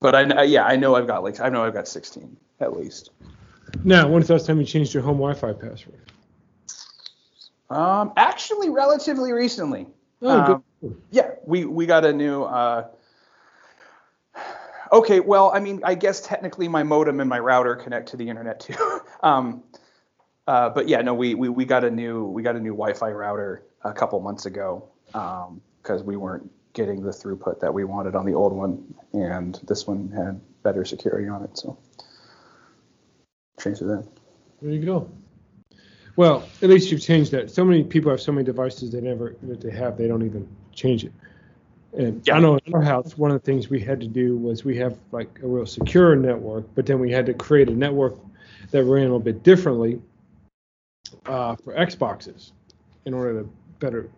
[0.00, 3.10] but I yeah I know I've got like I know I've got 16 at least.
[3.82, 6.12] Now, when's the last time you changed your home Wi-Fi password?
[7.70, 9.86] Um, actually, relatively recently.
[10.22, 10.62] Oh, um, good.
[11.10, 12.44] Yeah, we we got a new.
[12.44, 12.88] Uh,
[14.94, 18.28] Okay, well, I mean, I guess technically my modem and my router connect to the
[18.28, 19.00] internet too.
[19.24, 19.64] um,
[20.46, 23.10] uh, but yeah, no, we, we we got a new we got a new Wi-Fi
[23.10, 28.14] router a couple months ago because um, we weren't getting the throughput that we wanted
[28.14, 31.76] on the old one, and this one had better security on it, so
[33.58, 34.08] changed it then.
[34.62, 35.10] There you go.
[36.16, 37.50] Well, at least you've changed that.
[37.50, 40.46] So many people have so many devices they never that they have they don't even
[40.74, 41.12] change it.
[41.96, 42.36] And yeah.
[42.36, 44.76] I know in our house, one of the things we had to do was we
[44.78, 48.16] have like a real secure network, but then we had to create a network
[48.70, 50.00] that ran a little bit differently
[51.26, 52.52] uh, for Xboxes
[53.04, 54.10] in order to better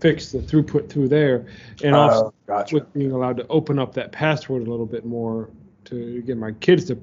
[0.00, 1.46] fix the throughput through there,
[1.82, 2.76] and uh, also gotcha.
[2.76, 5.50] with being allowed to open up that password a little bit more
[5.84, 6.98] to get my kids to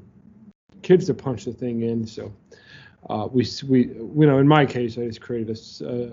[0.81, 2.07] kids to punch the thing in.
[2.07, 2.33] So
[3.09, 6.09] uh, we we you know in my case I just created a uh,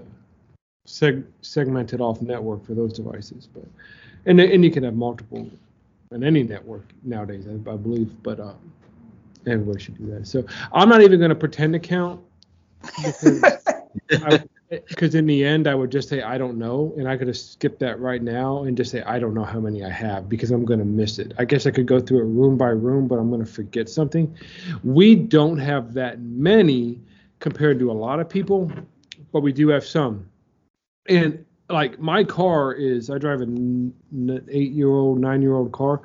[0.87, 3.49] seg- segmented off network for those devices.
[3.53, 3.65] But
[4.27, 5.51] and and you can have multiple
[6.13, 8.23] on any network nowadays, I, I believe.
[8.23, 8.55] But uh,
[9.47, 10.27] everybody should do that.
[10.27, 12.21] So I'm not even going to pretend to count
[14.89, 17.37] because in the end I would just say I don't know, and I could have
[17.37, 20.51] skipped that right now and just say I don't know how many I have because
[20.51, 21.33] I'm going to miss it.
[21.39, 23.89] I guess I could go through it room by room, but I'm going to forget
[23.89, 24.35] something.
[24.83, 27.01] We don't have that many
[27.41, 28.71] compared to a lot of people,
[29.33, 30.29] but we do have some
[31.09, 33.93] and like my car is i drive an
[34.51, 36.03] eight year old nine year old car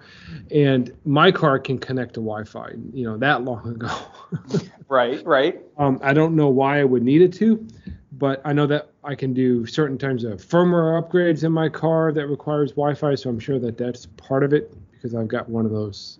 [0.52, 3.90] and my car can connect to wi-fi you know that long ago.
[4.88, 5.62] Right right.
[5.78, 7.66] Um, i don't know why i would need it to
[8.14, 12.12] but i know that i can do certain types of firmware upgrades in my car
[12.12, 15.66] that requires wi-fi so i'm sure that that's part of it because i've got one
[15.66, 16.20] of those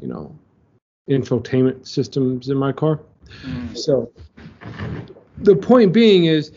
[0.00, 0.36] you know
[1.08, 3.00] infotainment systems in my car.
[3.42, 3.76] Mm.
[3.76, 4.10] so
[5.38, 6.52] the point being is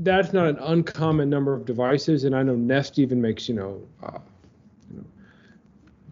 [0.00, 3.82] that's not an uncommon number of devices, and I know Nest even makes you know,
[4.02, 4.18] uh,
[4.90, 5.04] you know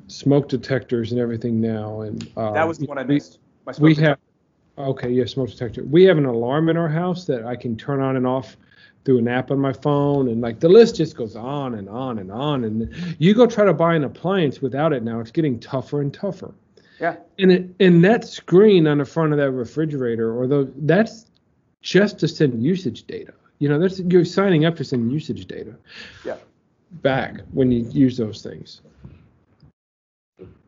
[0.07, 2.03] smoke detectors and everything now.
[2.03, 3.39] And uh, That was the one I missed.
[3.66, 4.20] My smoke We detector.
[4.76, 5.84] have okay, yeah, smoke detector.
[5.84, 8.57] We have an alarm in our house that I can turn on and off
[9.05, 12.18] through an app on my phone, and like the list just goes on and on
[12.18, 12.64] and on.
[12.64, 16.12] And you go try to buy an appliance without it now, it's getting tougher and
[16.12, 16.55] tougher.
[17.01, 17.16] Yeah.
[17.39, 21.26] And it, and that screen on the front of that refrigerator, or those, that's
[21.80, 23.32] just to send usage data.
[23.59, 25.75] You know, that's you're signing up to send usage data
[26.25, 26.37] Yeah.
[27.03, 28.81] back when you use those things.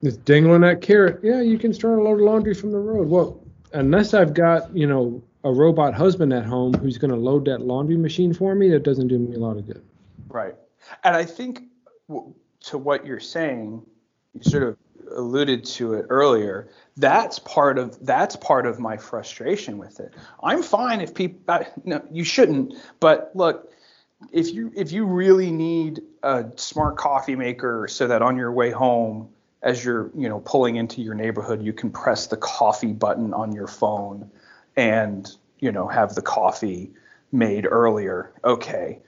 [0.03, 1.21] It's dangling that carrot.
[1.23, 3.09] Yeah, you can start a load of laundry from the road.
[3.09, 3.41] Well,
[3.73, 7.61] unless I've got, you know, a robot husband at home who's going to load that
[7.61, 9.83] laundry machine for me, that doesn't do me a lot of good.
[10.29, 10.55] Right.
[11.05, 11.65] And I think
[12.65, 13.83] to what you're saying,
[14.35, 14.77] you sort of
[15.15, 16.69] alluded to it earlier.
[17.01, 20.15] That's part of that's part of my frustration with it.
[20.43, 23.73] I'm fine if people I, no, you shouldn't, but look,
[24.33, 28.71] if you if you really need a smart coffee maker so that on your way
[28.71, 29.29] home
[29.63, 33.53] as you're, you know, pulling into your neighborhood, you can press the coffee button on
[33.53, 34.31] your phone
[34.77, 36.91] and, you know, have the coffee
[37.33, 38.33] made earlier.
[38.45, 39.01] Okay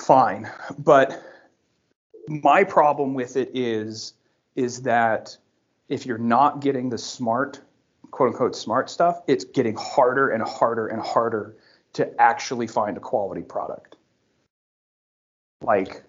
[0.00, 0.50] fine.
[0.78, 1.22] But
[2.28, 4.14] my problem with it is
[4.56, 5.36] is that
[5.90, 7.60] if you're not getting the smart,
[8.10, 11.56] quote unquote smart stuff, it's getting harder and harder and harder
[11.92, 13.96] to actually find a quality product.
[15.60, 16.04] Like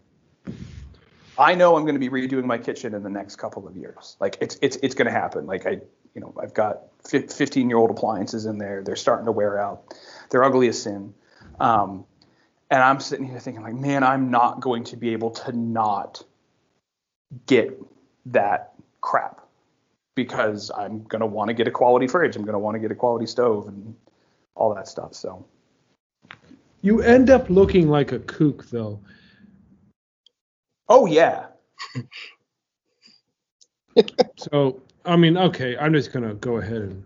[1.38, 4.16] I know I'm going to be redoing my kitchen in the next couple of years.
[4.20, 5.48] Like it's it's it's going to happen.
[5.48, 5.82] Like I,
[6.14, 8.84] you know, I've got 15 year old appliances in there.
[8.84, 9.96] They're starting to wear out.
[10.30, 11.14] They're ugly as sin.
[11.60, 12.06] Um,
[12.70, 16.24] and I'm sitting here thinking like, man, I'm not going to be able to not
[17.48, 17.78] get
[18.28, 19.41] that crap
[20.24, 22.36] because I'm going to want to get a quality fridge.
[22.36, 23.96] I'm going to want to get a quality stove and
[24.56, 25.14] all that stuff.
[25.16, 25.46] So
[26.82, 29.00] You end up looking like a kook, though.
[30.88, 31.48] Oh yeah.
[34.38, 37.04] So, I mean, okay, I'm just going to go ahead and.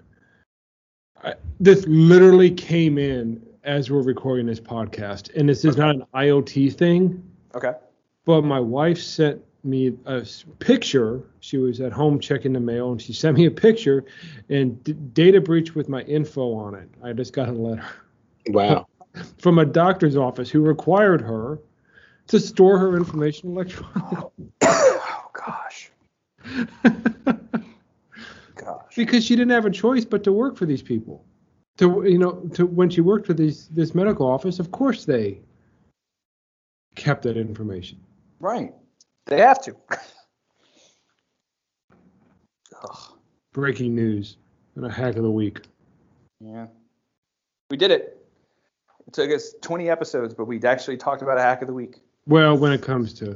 [1.24, 6.04] I, this literally came in as we're recording this podcast, and this is not an
[6.14, 7.24] IoT thing.
[7.56, 7.74] Okay.
[8.26, 10.26] But my wife sent me a
[10.60, 11.22] picture.
[11.40, 14.06] She was at home checking the mail, and she sent me a picture,
[14.50, 16.90] and d- data breach with my info on it.
[17.04, 17.86] I just got a letter
[18.48, 18.88] Wow.
[19.40, 21.60] from a doctor's office who required her
[22.28, 24.30] to store her information electronically
[24.64, 25.92] oh gosh.
[28.56, 28.96] Gosh.
[28.96, 31.24] because she didn't have a choice but to work for these people.
[31.78, 35.40] To you know, to when she worked for these this medical office, of course they
[36.96, 38.00] kept that information.
[38.40, 38.74] Right.
[39.26, 39.76] They have to.
[42.84, 42.98] Ugh.
[43.54, 44.38] Breaking news
[44.76, 45.62] and a hack of the week.
[46.40, 46.68] Yeah.
[47.70, 48.26] We did it.
[49.08, 51.98] It took us 20 episodes, but we actually talked about a hack of the week.
[52.28, 53.36] Well, when it comes to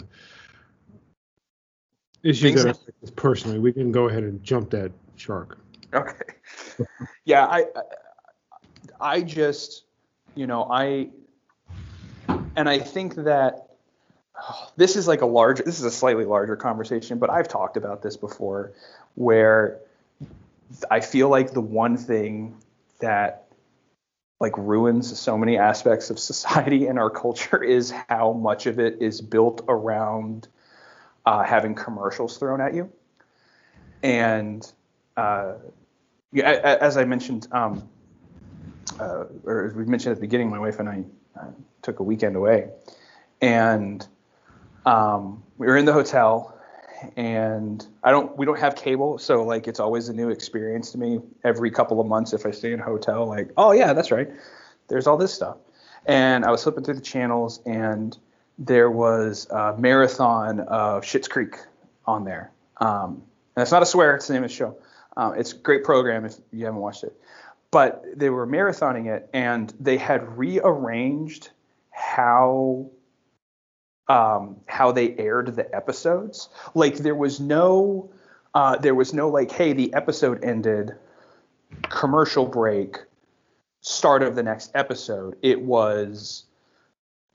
[2.24, 5.58] issues Things that affect us personally, we can go ahead and jump that shark.
[5.94, 6.34] Okay.
[7.26, 7.82] yeah, I, I
[9.02, 9.86] I just,
[10.36, 11.10] you know, I
[12.56, 13.69] and I think that
[14.76, 18.02] this is like a larger this is a slightly larger conversation, but I've talked about
[18.02, 18.72] this before
[19.16, 19.80] where
[20.90, 22.58] I feel like the one thing
[23.00, 23.46] that
[24.40, 29.02] like ruins so many aspects of society and our culture is how much of it
[29.02, 30.48] is built around
[31.26, 32.90] uh, having commercials thrown at you.
[34.02, 34.70] And
[35.18, 35.56] uh,
[36.34, 37.90] as I mentioned, um,
[39.00, 41.04] uh, or as we mentioned at the beginning, my wife and I
[41.40, 41.48] uh,
[41.82, 42.70] took a weekend away,
[43.42, 44.08] and
[44.90, 46.58] um, we were in the hotel,
[47.16, 50.98] and I don't, we don't have cable, so like it's always a new experience to
[50.98, 51.20] me.
[51.44, 54.30] Every couple of months, if I stay in a hotel, like, oh yeah, that's right,
[54.88, 55.58] there's all this stuff,
[56.06, 58.18] and I was flipping through the channels, and
[58.58, 61.56] there was a marathon of Schitt's Creek
[62.06, 62.52] on there.
[62.78, 63.24] Um,
[63.56, 64.78] and it's not a swear; it's the name of the show.
[65.16, 67.14] Um, it's a great program if you haven't watched it.
[67.72, 71.52] But they were marathoning it, and they had rearranged
[71.92, 72.90] how
[74.10, 76.50] um, how they aired the episodes.
[76.74, 78.10] Like there was no
[78.56, 80.92] uh, there was no like, hey, the episode ended,
[81.84, 82.98] commercial break,
[83.82, 85.38] start of the next episode.
[85.44, 86.46] It was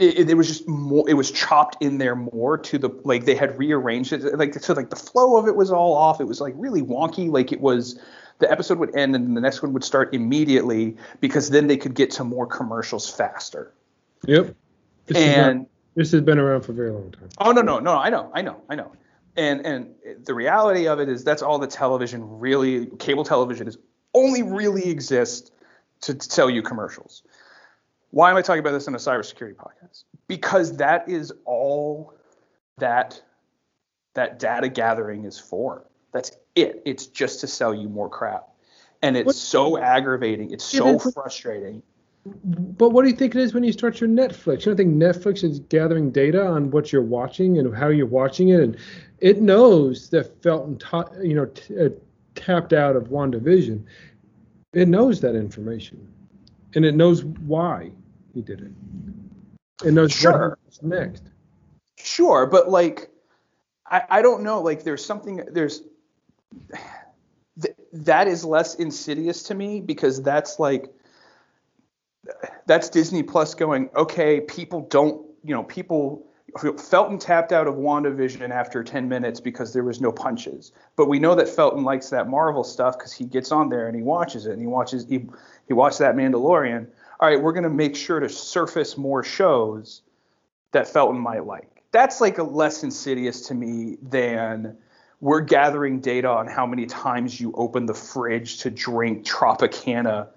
[0.00, 3.24] it, it, it was just more it was chopped in there more to the like
[3.24, 6.24] they had rearranged it like so like the flow of it was all off it
[6.24, 7.96] was like really wonky like it was
[8.40, 11.94] the episode would end and the next one would start immediately because then they could
[11.94, 13.72] get to more commercials faster
[14.26, 14.56] Yep.
[15.06, 17.28] This, and this has been around for a very long time.
[17.38, 18.92] oh no no no i know i know i know
[19.36, 23.78] and and the reality of it is that's all the television really cable television is
[24.14, 25.50] only really exists
[26.00, 27.22] to, to tell you commercials
[28.10, 30.04] Why am I talking about this in a cybersecurity podcast?
[30.28, 32.14] Because that is all
[32.78, 33.20] that
[34.14, 35.84] that data gathering is for.
[36.12, 36.80] That's it.
[36.84, 38.44] It's just to sell you more crap.
[39.02, 40.52] And it's What- so aggravating.
[40.52, 41.82] It's so frustrating.
[42.26, 44.60] But what do you think it is when you start your Netflix?
[44.60, 48.48] You don't think Netflix is gathering data on what you're watching and how you're watching
[48.48, 48.76] it, and
[49.18, 51.90] it knows that Felton, ta- you know, t- uh,
[52.34, 53.84] tapped out of WandaVision.
[54.72, 56.08] It knows that information,
[56.74, 57.90] and it knows why
[58.32, 58.72] he did it.
[59.86, 60.58] It knows Sure.
[60.64, 61.24] what's next.
[61.98, 63.10] Sure, but like
[63.86, 65.82] I, I don't know, like there's something there's
[67.60, 70.90] th- that is less insidious to me because that's like
[72.66, 76.26] that's Disney Plus going, okay, people don't, you know, people
[76.78, 80.72] Felton tapped out of WandaVision after 10 minutes because there was no punches.
[80.94, 83.96] But we know that Felton likes that Marvel stuff because he gets on there and
[83.96, 85.26] he watches it and he watches he,
[85.66, 86.86] he watched that Mandalorian.
[87.18, 90.02] All right, we're gonna make sure to surface more shows
[90.72, 91.82] that Felton might like.
[91.90, 94.76] That's like a less insidious to me than
[95.20, 100.28] we're gathering data on how many times you open the fridge to drink Tropicana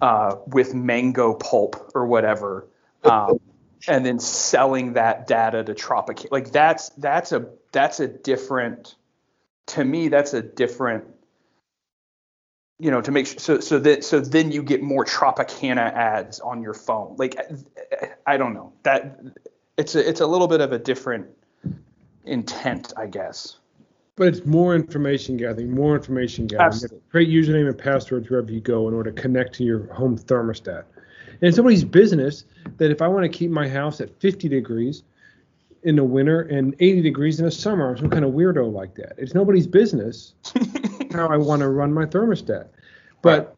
[0.00, 2.66] uh, with mango pulp or whatever,
[3.04, 3.38] um,
[3.86, 6.30] and then selling that data to Tropicana.
[6.30, 8.96] Like that's that's a that's a different.
[9.68, 11.04] To me, that's a different.
[12.78, 16.40] You know, to make sure, so so that so then you get more Tropicana ads
[16.40, 17.14] on your phone.
[17.16, 17.36] Like
[18.26, 19.20] I don't know that
[19.76, 21.28] it's a it's a little bit of a different
[22.24, 23.56] intent, I guess.
[24.16, 26.66] But it's more information gathering, more information gathering.
[26.66, 27.00] Absolutely.
[27.10, 30.84] Create username and passwords wherever you go in order to connect to your home thermostat.
[31.28, 32.44] And it's nobody's business
[32.76, 35.02] that if I want to keep my house at 50 degrees
[35.82, 38.94] in the winter and 80 degrees in the summer, I'm some kind of weirdo like
[38.94, 39.14] that.
[39.18, 40.34] It's nobody's business
[41.12, 42.68] how I want to run my thermostat.
[43.20, 43.56] But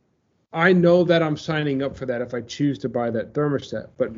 [0.55, 3.89] I know that I'm signing up for that if I choose to buy that thermostat.
[3.99, 4.13] But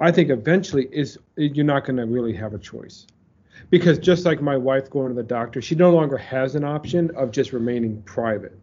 [0.00, 3.06] I think eventually is you're not going to really have a choice.
[3.74, 7.10] Because just like my wife going to the doctor, she no longer has an option
[7.16, 8.56] of just remaining private.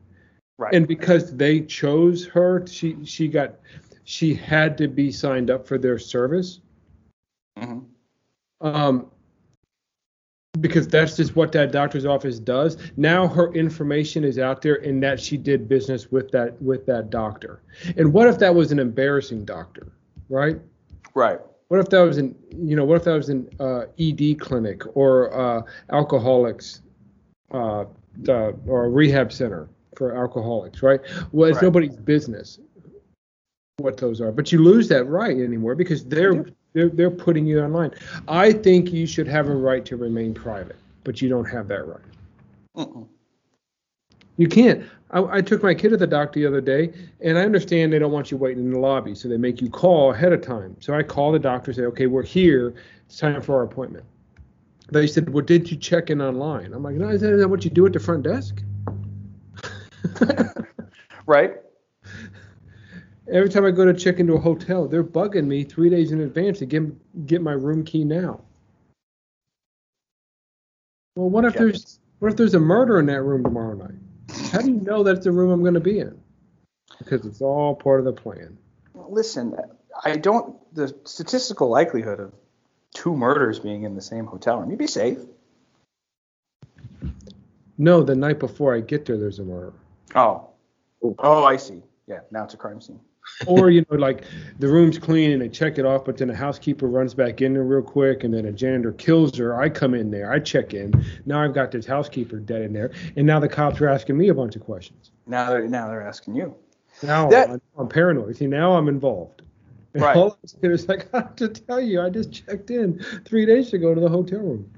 [0.58, 0.74] Right.
[0.74, 3.56] And because they chose her, she she got
[4.06, 6.62] she had to be signed up for their service.
[7.60, 7.80] Mm-hmm.
[8.66, 9.12] Um,
[10.62, 12.78] because that's just what that doctor's office does.
[12.96, 17.10] Now her information is out there, and that she did business with that with that
[17.10, 17.64] doctor.
[17.98, 19.92] And what if that was an embarrassing doctor,
[20.30, 20.58] right?
[21.14, 21.42] Right.
[21.72, 24.84] What if that was an you know what if that was an uh, ED clinic
[24.94, 26.82] or uh, alcoholics
[27.54, 27.86] uh,
[28.28, 31.00] uh, or a rehab center for alcoholics, right?
[31.32, 31.64] Well, it's Right.
[31.64, 32.60] nobody's business
[33.78, 37.62] what those are, but you lose that right anymore because they're they're they're putting you
[37.62, 37.92] online.
[38.28, 41.88] I think you should have a right to remain private, but you don't have that
[41.88, 42.02] right.
[42.76, 43.08] Mm-mm.
[44.36, 44.84] You can't.
[45.12, 48.00] I, I took my kid to the doctor the other day, and I understand they
[48.00, 50.76] don't want you waiting in the lobby, so they make you call ahead of time.
[50.80, 52.74] So I call the doctor, say, okay, we're here.
[53.06, 54.06] It's time for our appointment.
[54.92, 56.74] They said, well, did you check in online?
[56.74, 58.62] I'm like, no, is that, is that what you do at the front desk?
[61.26, 61.58] Right.
[63.32, 66.22] Every time I go to check into a hotel, they're bugging me three days in
[66.22, 68.42] advance to get get my room key now.
[71.16, 71.60] Well, what if Yeah.
[71.60, 73.96] there's what if there's a murder in that room tomorrow night?
[74.52, 76.20] How do you know that's the room I'm going to be in?
[77.00, 78.58] Because it's all part of the plan.
[78.94, 79.56] Listen,
[80.04, 80.56] I don't.
[80.76, 82.34] The statistical likelihood of
[82.94, 84.70] two murders being in the same hotel room.
[84.70, 85.20] You'd be safe.
[87.78, 89.74] No, the night before I get there, there's a murder.
[90.14, 90.50] Oh.
[91.18, 91.82] Oh, I see.
[92.08, 92.20] Yeah.
[92.30, 93.00] Now it's a crime scene.
[93.48, 94.26] Or you know, like
[94.60, 97.54] the room's clean and they check it off, but then a housekeeper runs back in
[97.54, 99.60] there real quick, and then a janitor kills her.
[99.60, 100.94] I come in there, I check in.
[101.26, 104.30] Now I've got this housekeeper dead in there, and now the cops are asking me
[104.30, 105.12] a bunch of questions.
[105.28, 106.56] Now they're now they're asking you.
[107.04, 108.38] Now That- I'm, I'm paranoid.
[108.38, 109.42] See, now I'm involved.
[109.94, 110.16] And Right.
[110.18, 113.74] All I is like, I have to tell you, I just checked in three days
[113.74, 114.72] ago to the hotel room.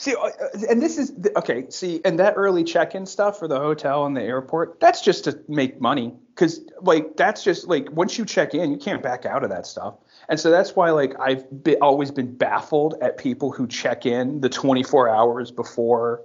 [0.00, 0.30] See, uh,
[0.70, 1.66] and this is okay.
[1.68, 5.38] See, and that early check-in stuff for the hotel and the airport, that's just to
[5.46, 6.14] make money.
[6.36, 9.66] Cause like that's just like once you check in, you can't back out of that
[9.66, 9.96] stuff.
[10.30, 14.40] And so that's why like I've be, always been baffled at people who check in
[14.40, 16.22] the 24 hours before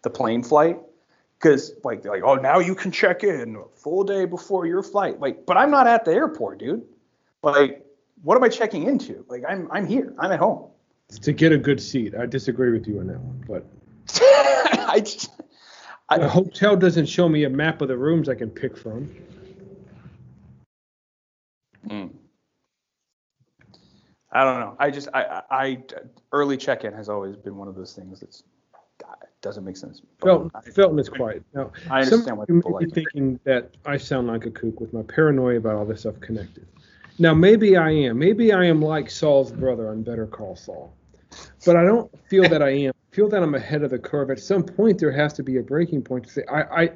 [0.00, 0.78] the plane flight.
[1.40, 4.82] Cause like they're like, oh, now you can check in a full day before your
[4.82, 5.20] flight.
[5.20, 6.86] Like, but I'm not at the airport, dude.
[7.42, 7.84] Like,
[8.22, 9.26] what am I checking into?
[9.28, 10.14] Like, I'm I'm here.
[10.18, 10.69] I'm at home.
[11.22, 12.14] To get a good seat.
[12.14, 13.66] I disagree with you on that one, but
[14.88, 15.30] I just,
[16.08, 19.10] the hotel doesn't show me a map of the rooms I can pick from.
[21.88, 22.10] Mm.
[24.32, 24.76] I don't know.
[24.78, 25.84] I just I, I I-
[26.32, 28.44] early check-in has always been one of those things that's
[28.98, 30.02] God, doesn't make sense.
[30.22, 31.42] Felton, I- Felton is quiet.
[31.52, 32.94] Now, I understand why people may be it.
[32.94, 36.66] thinking that I sound like a kook with my paranoia about all this stuff connected.
[37.18, 38.18] Now maybe I am.
[38.18, 40.94] Maybe I am like Saul's brother on Better Call Saul.
[41.64, 42.92] But I don't feel that I am.
[43.12, 44.30] I feel that I'm ahead of the curve.
[44.30, 46.90] At some point there has to be a breaking point to say I, I,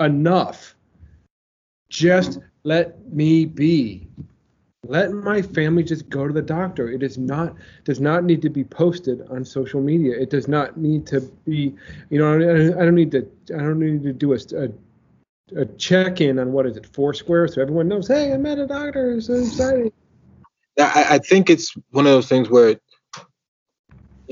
[0.00, 0.74] I enough.
[1.88, 4.08] Just let me be.
[4.84, 6.90] Let my family just go to the doctor.
[6.90, 7.54] It is not
[7.84, 10.18] does not need to be posted on social media.
[10.18, 11.74] It does not need to be,
[12.10, 14.68] you know, I, don't need to I don't need to do a, a
[15.56, 18.08] a check-in on what is it, Foursquare, so everyone knows.
[18.08, 19.12] Hey, I met a doctor.
[19.12, 19.92] It's so exciting.
[20.78, 22.76] I, I think it's one of those things where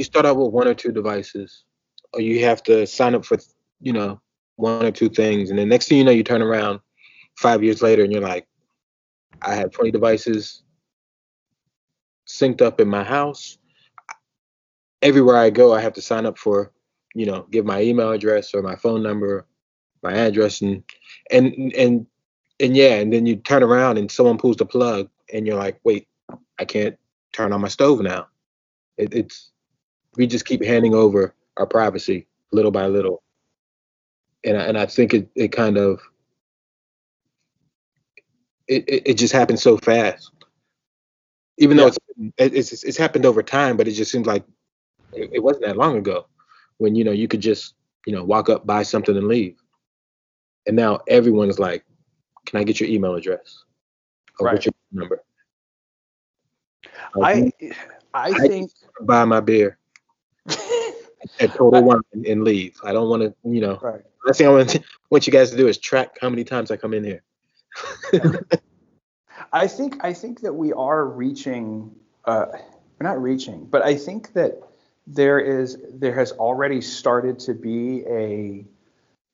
[0.01, 1.64] you start out with one or two devices,
[2.14, 3.36] or you have to sign up for,
[3.82, 4.18] you know,
[4.57, 6.80] one or two things, and then next thing you know, you turn around
[7.36, 8.48] five years later, and you're like,
[9.42, 10.62] I have 20 devices
[12.26, 13.59] synced up in my house.
[15.03, 16.72] Everywhere I go, I have to sign up for,
[17.14, 19.46] you know, give my email address or my phone number,
[20.03, 20.82] my address, and
[21.30, 22.07] and and
[22.59, 25.78] and yeah, and then you turn around and someone pulls the plug, and you're like,
[25.84, 26.09] wait,
[26.59, 26.96] I can't
[27.34, 28.28] turn on my stove now.
[28.96, 29.49] It, it's
[30.16, 33.22] we just keep handing over our privacy little by little,
[34.44, 36.00] and I, and I think it it kind of
[38.68, 40.30] it, it, it just happened so fast.
[41.58, 41.98] Even though it's,
[42.38, 44.44] it's it's happened over time, but it just seems like
[45.12, 46.26] it, it wasn't that long ago
[46.78, 47.74] when you know you could just
[48.06, 49.56] you know walk up, buy something, and leave.
[50.66, 51.84] And now everyone is like,
[52.46, 53.64] "Can I get your email address?
[54.38, 54.54] Or Right.
[54.54, 55.22] what's your number?"
[57.22, 57.52] I
[58.14, 58.70] I think
[59.02, 59.79] buy my beer
[61.38, 62.78] at Total Wine and, leave.
[62.84, 63.78] I don't want to, you know.
[63.82, 64.00] right.
[64.26, 64.78] Last thing I want,
[65.10, 67.22] want you guys to do is track how many times I come in here.
[69.52, 71.94] I think I think that we are reaching.
[72.24, 72.46] Uh,
[72.98, 74.60] we're not reaching, but I think that
[75.06, 78.64] there is there has already started to be a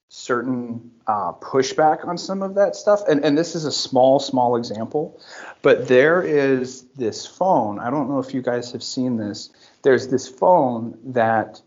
[0.09, 3.03] certain uh, pushback on some of that stuff.
[3.09, 5.21] And and this is a small small example,
[5.63, 7.79] but there is this phone.
[7.79, 9.51] I don't know if you guys have seen this.
[9.83, 11.61] There's this phone that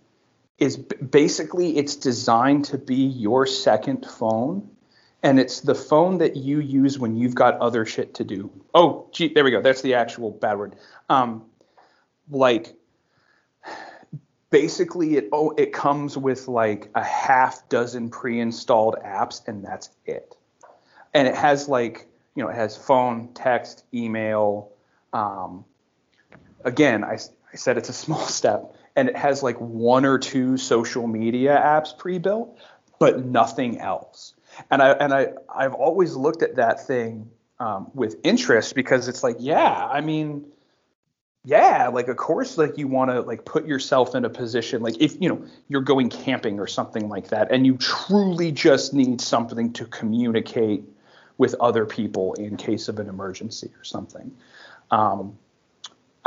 [0.60, 4.70] is basically it's designed to be your second phone
[5.22, 8.50] and it's the phone that you use when you've got other shit to do.
[8.74, 9.62] Oh, gee, there we go.
[9.62, 10.76] That's the actual bad word.
[11.10, 11.46] Um,
[12.30, 12.76] like
[14.50, 20.36] basically it oh it comes with like a half dozen pre-installed apps and that's it.
[21.14, 24.72] And it has like you know it has phone, text, email.
[25.12, 25.66] Um,
[26.64, 27.18] again, I,
[27.52, 31.56] I said it's a small step, and it has like one or two social media
[31.58, 32.58] apps pre-built,
[33.00, 34.34] but nothing else
[34.70, 37.30] and I and I I've always looked at that thing
[37.60, 40.46] um, with interest because it's like, yeah, I mean,
[41.44, 44.96] yeah, like of course, like you want to like put yourself in a position like
[45.00, 49.22] if you know you're going camping or something like that, and you truly just need
[49.22, 50.84] something to communicate
[51.38, 54.36] with other people in case of an emergency or something.
[54.92, 55.38] Um,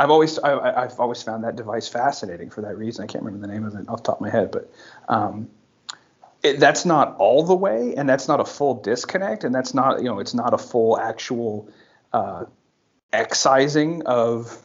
[0.03, 3.05] I've always I, I've always found that device fascinating for that reason.
[3.05, 4.69] I can't remember the name of it off the top of my head, but
[5.07, 5.49] um,
[6.43, 9.99] it, that's not all the way, and that's not a full disconnect, and that's not
[9.99, 11.69] you know it's not a full actual
[12.11, 12.43] uh,
[13.13, 14.61] excising of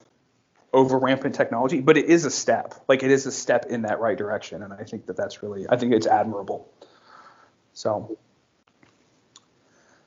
[0.72, 2.74] over rampant technology, but it is a step.
[2.89, 5.66] Like it is a step in that right direction, and I think that that's really
[5.68, 6.68] I think it's admirable.
[7.74, 8.18] So.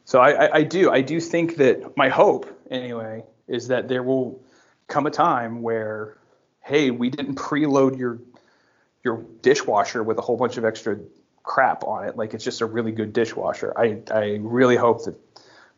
[0.03, 4.03] So I, I, I do I do think that my hope anyway is that there
[4.03, 4.41] will
[4.87, 6.17] come a time where
[6.61, 8.19] hey we didn't preload your
[9.03, 10.99] your dishwasher with a whole bunch of extra
[11.43, 15.15] crap on it like it's just a really good dishwasher i i really hope that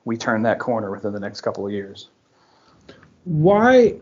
[0.05, 2.09] we turn that corner within the next couple of years
[3.23, 3.95] Why?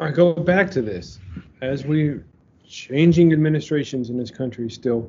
[0.00, 1.20] I go back to this
[1.62, 2.26] as we're
[2.66, 5.08] changing administrations in this country still.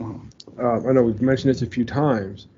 [0.00, 2.48] Uh, I know we've mentioned this a few times,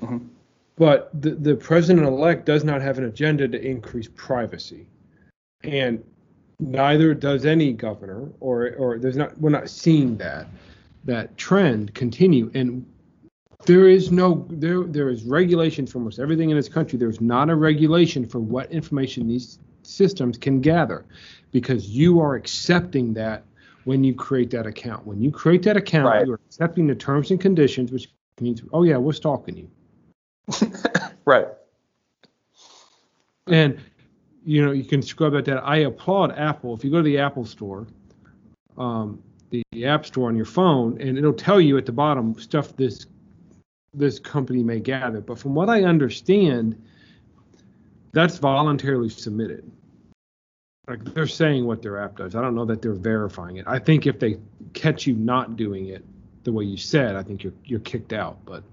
[0.00, 0.28] Mhm.
[0.76, 4.86] but the, the president-elect does not have an agenda to increase privacy,
[5.62, 6.02] and
[6.58, 10.46] neither does any governor, or or there's not we're not seeing that
[11.04, 12.50] that trend continue.
[12.54, 12.84] And
[13.66, 16.98] there is no there there is regulation for almost everything in this country.
[16.98, 21.04] There's not a regulation for what information these systems can gather,
[21.52, 23.44] because you are accepting that
[23.84, 25.06] when you create that account.
[25.06, 26.26] When you create that account, Right.
[26.26, 29.70] you are accepting the terms and conditions, which means, oh yeah, we're stalking you.
[31.24, 31.46] right
[33.46, 33.78] And
[34.44, 35.62] you know, you can scrub at that.
[35.64, 36.74] I applaud Apple.
[36.74, 37.86] If you go to the Apple store,
[38.78, 42.38] um, the, the App Store on your phone, and it'll tell you at the bottom
[42.38, 43.06] stuff this
[43.92, 45.20] this company may gather.
[45.20, 46.80] But from what I understand,
[48.12, 49.68] that's voluntarily submitted.
[50.86, 52.34] Like they're saying what their app does.
[52.34, 53.66] I don't know that they're verifying it.
[53.66, 54.38] I think if they
[54.72, 56.04] catch you not doing it
[56.44, 58.38] the way you said, I think you're you're kicked out.
[58.44, 58.64] But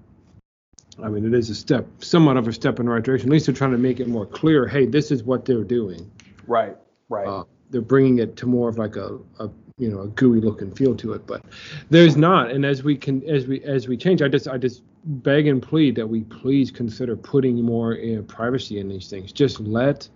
[1.02, 3.30] I mean, it is a step, somewhat of a step in the right direction.
[3.30, 4.68] At least they're trying to make it more clear.
[4.68, 6.10] Hey, this is what they're doing.
[6.48, 6.76] Right.
[7.10, 7.28] Right.
[7.28, 10.62] Uh, they're bringing it to more of like a, a you know a GUI look
[10.62, 11.44] and feel to it but
[11.92, 14.82] there's not and as we can as we as we change i just i just
[15.06, 19.60] beg and plead that we please consider putting more uh, privacy in these things just
[19.60, 20.10] let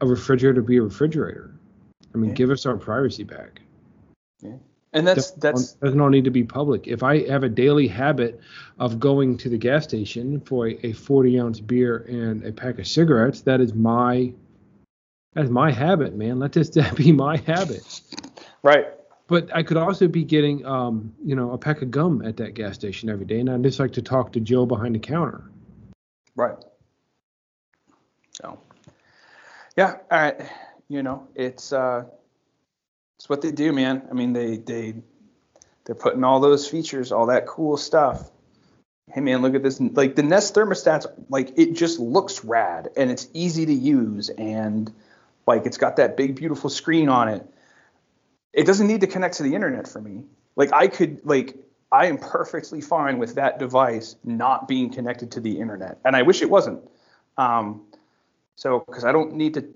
[0.00, 1.54] a refrigerator be a refrigerator
[2.12, 2.34] i mean Yeah.
[2.34, 3.60] give us our privacy back
[4.92, 8.40] and that's that's doesn't need to be public if i have a daily habit
[8.78, 12.78] of going to the gas station for a, a 40 ounce beer and a pack
[12.78, 14.32] of cigarettes that is my
[15.34, 18.00] that's my habit man let this be my habit
[18.62, 18.86] right.
[19.28, 22.52] but I could also be getting, um, you know, a pack of gum at that
[22.52, 25.44] gas station every day, and I just like to talk to Joe behind the counter.
[26.36, 26.56] Right.
[28.32, 28.58] So,
[29.76, 30.36] yeah, all right.
[30.88, 32.04] You know, it's uh,
[33.22, 34.02] it's what they do, man.
[34.10, 34.94] I mean, they they
[35.84, 38.28] they're putting all those features, all that cool stuff.
[39.12, 39.80] Hey, man, look at this.
[39.80, 44.92] Like the Nest thermostats, like it just looks rad and it's easy to use, and
[45.46, 47.46] like it's got that big, beautiful screen on it.
[48.52, 50.24] It doesn't need to connect to the internet for me.
[50.56, 51.54] Like I could like
[51.92, 56.22] I am perfectly fine with that device not being connected to the internet, and I
[56.22, 56.80] wish it wasn't.
[57.38, 57.82] Um,
[58.56, 59.68] so, because I don't need to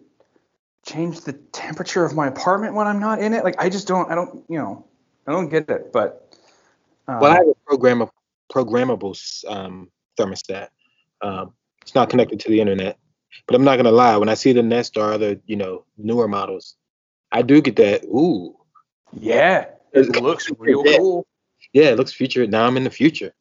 [0.86, 3.44] change the temperature of my apartment when I'm not in it.
[3.44, 4.10] Like, I just don't.
[4.10, 4.44] I don't.
[4.48, 4.86] You know,
[5.26, 5.92] I don't get it.
[5.92, 6.34] But
[7.08, 8.10] um, Well, I have a programmable
[8.50, 10.68] programmable um, thermostat.
[11.20, 12.98] Um, it's not connected to the internet,
[13.46, 14.16] but I'm not gonna lie.
[14.16, 16.76] When I see the Nest or other, you know, newer models,
[17.32, 18.04] I do get that.
[18.04, 18.56] Ooh,
[19.12, 20.96] yeah, it looks real Yeah.
[20.96, 21.26] cool.
[21.72, 22.46] yeah, it looks future.
[22.46, 23.34] Now I'm in the future,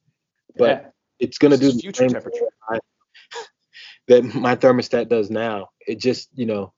[0.58, 0.90] but yeah,
[1.20, 2.48] it's gonna do the future same temperature.
[2.70, 2.80] I-
[4.08, 5.70] that my thermostat does now.
[5.88, 6.74] It just, you know,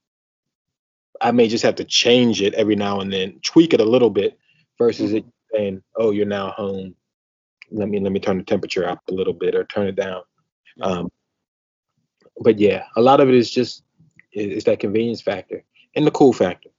[1.22, 4.10] I may just have to change it every now and then, tweak it a little
[4.10, 4.38] bit,
[4.78, 6.96] versus it saying, "Oh, you're now home.
[7.72, 10.22] Let me let me turn the temperature up a little bit or turn it down."
[10.82, 11.12] Um,
[12.40, 13.84] but yeah, a lot of it is just
[14.32, 15.64] is, that convenience factor
[15.96, 16.70] and the cool factor.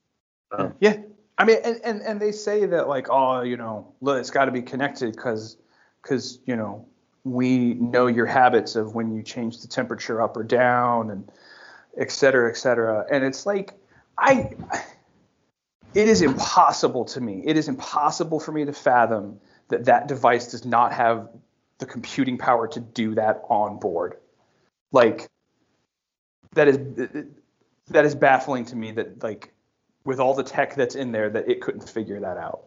[0.53, 0.99] Um, Yeah,
[1.37, 4.47] I mean, and, and and they say that like, oh, you know, look, it's got
[4.47, 5.57] to be connected because
[6.03, 6.87] because you know
[7.25, 11.31] we know your habits of when you change the temperature up or down and
[11.99, 13.05] et cetera, et cetera.
[13.11, 13.75] And it's like
[14.19, 14.51] I,
[15.95, 17.43] it is impossible to me.
[17.47, 21.29] It is impossible for me to fathom that that device does not have
[21.79, 24.17] the computing power to do that on board.
[24.93, 25.29] Like
[26.55, 26.79] that is
[27.89, 29.53] that is baffling to me that like
[30.05, 32.65] with all the tech that's in there that it couldn't figure that out.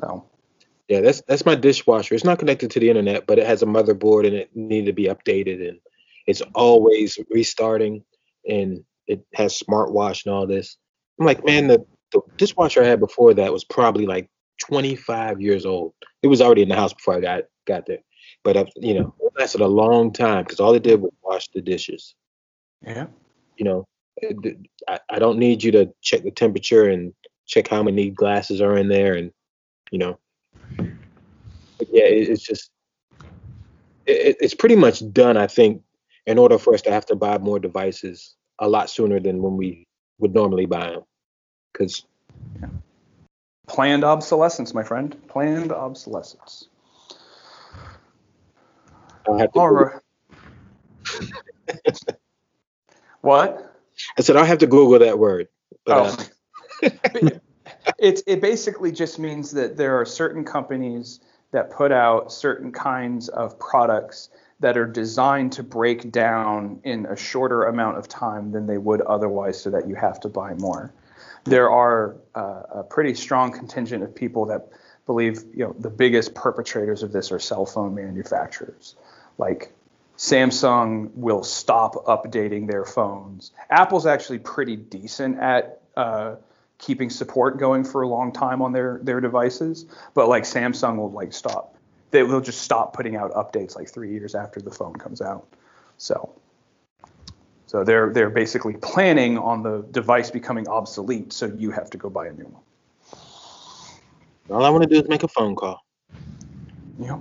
[0.00, 0.24] No.
[0.88, 2.14] Yeah, that's that's my dishwasher.
[2.14, 4.92] It's not connected to the internet, but it has a motherboard and it needed to
[4.92, 5.78] be updated and
[6.26, 8.04] it's always restarting
[8.48, 10.76] and it has smartwatch and all this.
[11.18, 14.28] I'm like, man, the, the dishwasher I had before that was probably like
[14.60, 15.94] 25 years old.
[16.22, 17.98] It was already in the house before I got got there,
[18.44, 21.48] but uh, you know, it lasted a long time because all it did was wash
[21.48, 22.14] the dishes.
[22.82, 23.06] Yeah.
[23.56, 23.88] You know,
[24.88, 27.12] I, I don't need you to check the temperature and
[27.46, 29.32] check how many glasses are in there and
[29.90, 30.18] you know
[31.78, 32.70] but yeah, it, it's just
[34.06, 35.36] it, it's pretty much done.
[35.36, 35.82] I think
[36.26, 39.56] in order for us to have to buy more devices a lot sooner than when
[39.56, 39.86] we
[40.18, 41.02] would normally buy them,
[41.72, 42.04] because
[43.68, 45.14] Planned obsolescence, my friend.
[45.28, 46.68] Planned obsolescence.
[49.30, 49.58] I have to.
[49.60, 50.00] All right.
[53.20, 53.74] what?
[54.18, 55.48] I said I'll have to Google that word.
[55.84, 56.18] But
[56.82, 56.88] uh,
[57.22, 57.28] oh.
[57.98, 63.28] it's it basically just means that there are certain companies that put out certain kinds
[63.28, 64.28] of products
[64.60, 69.00] that are designed to break down in a shorter amount of time than they would
[69.02, 70.92] otherwise so that you have to buy more.
[71.44, 74.68] There are uh, a pretty strong contingent of people that
[75.06, 78.96] believe you know the biggest perpetrators of this are cell phone manufacturers.
[79.38, 79.72] Like
[80.18, 83.52] Samsung will stop updating their phones.
[83.70, 86.34] Apple's actually pretty decent at uh,
[86.78, 91.10] keeping support going for a long time on their their devices, but like Samsung will
[91.10, 91.76] like stop.
[92.10, 95.46] They will just stop putting out updates like three years after the phone comes out.
[95.98, 96.34] So,
[97.66, 102.08] so they're they're basically planning on the device becoming obsolete, so you have to go
[102.08, 102.62] buy a new one.
[104.50, 105.84] all I want to do is make a phone call.
[106.98, 107.18] Yeah.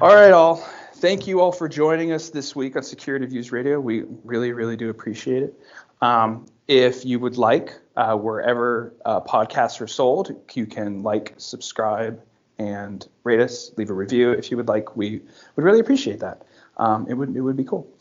[0.00, 0.56] All right, all.
[0.94, 3.80] Thank you all for joining us this week on Security Views Radio.
[3.80, 5.58] We really, really do appreciate it.
[6.02, 12.22] Um, if you would like, uh, wherever uh, podcasts are sold, you can like, subscribe,
[12.58, 13.72] and rate us.
[13.76, 14.96] Leave a review if you would like.
[14.96, 15.20] We
[15.56, 16.42] would really appreciate that.
[16.76, 17.92] Um, it would it would be cool.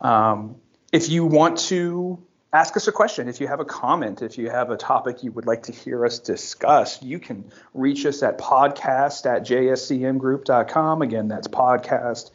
[0.00, 0.56] Um,
[0.92, 2.20] if you want to
[2.52, 3.28] ask us a question.
[3.28, 6.06] If you have a comment, if you have a topic you would like to hear
[6.06, 11.02] us discuss, you can reach us at podcast at jscmgroup.com.
[11.02, 12.30] Again, that's podcast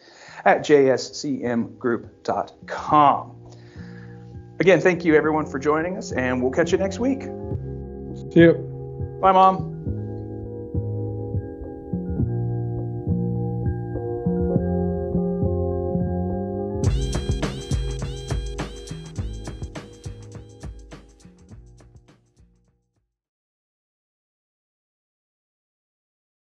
[0.45, 3.40] at jscmgroup.com.
[4.61, 7.23] Again, thank you everyone for joining us, and we'll catch you next week.
[8.31, 9.17] See you.
[9.19, 9.70] Bye, Mom.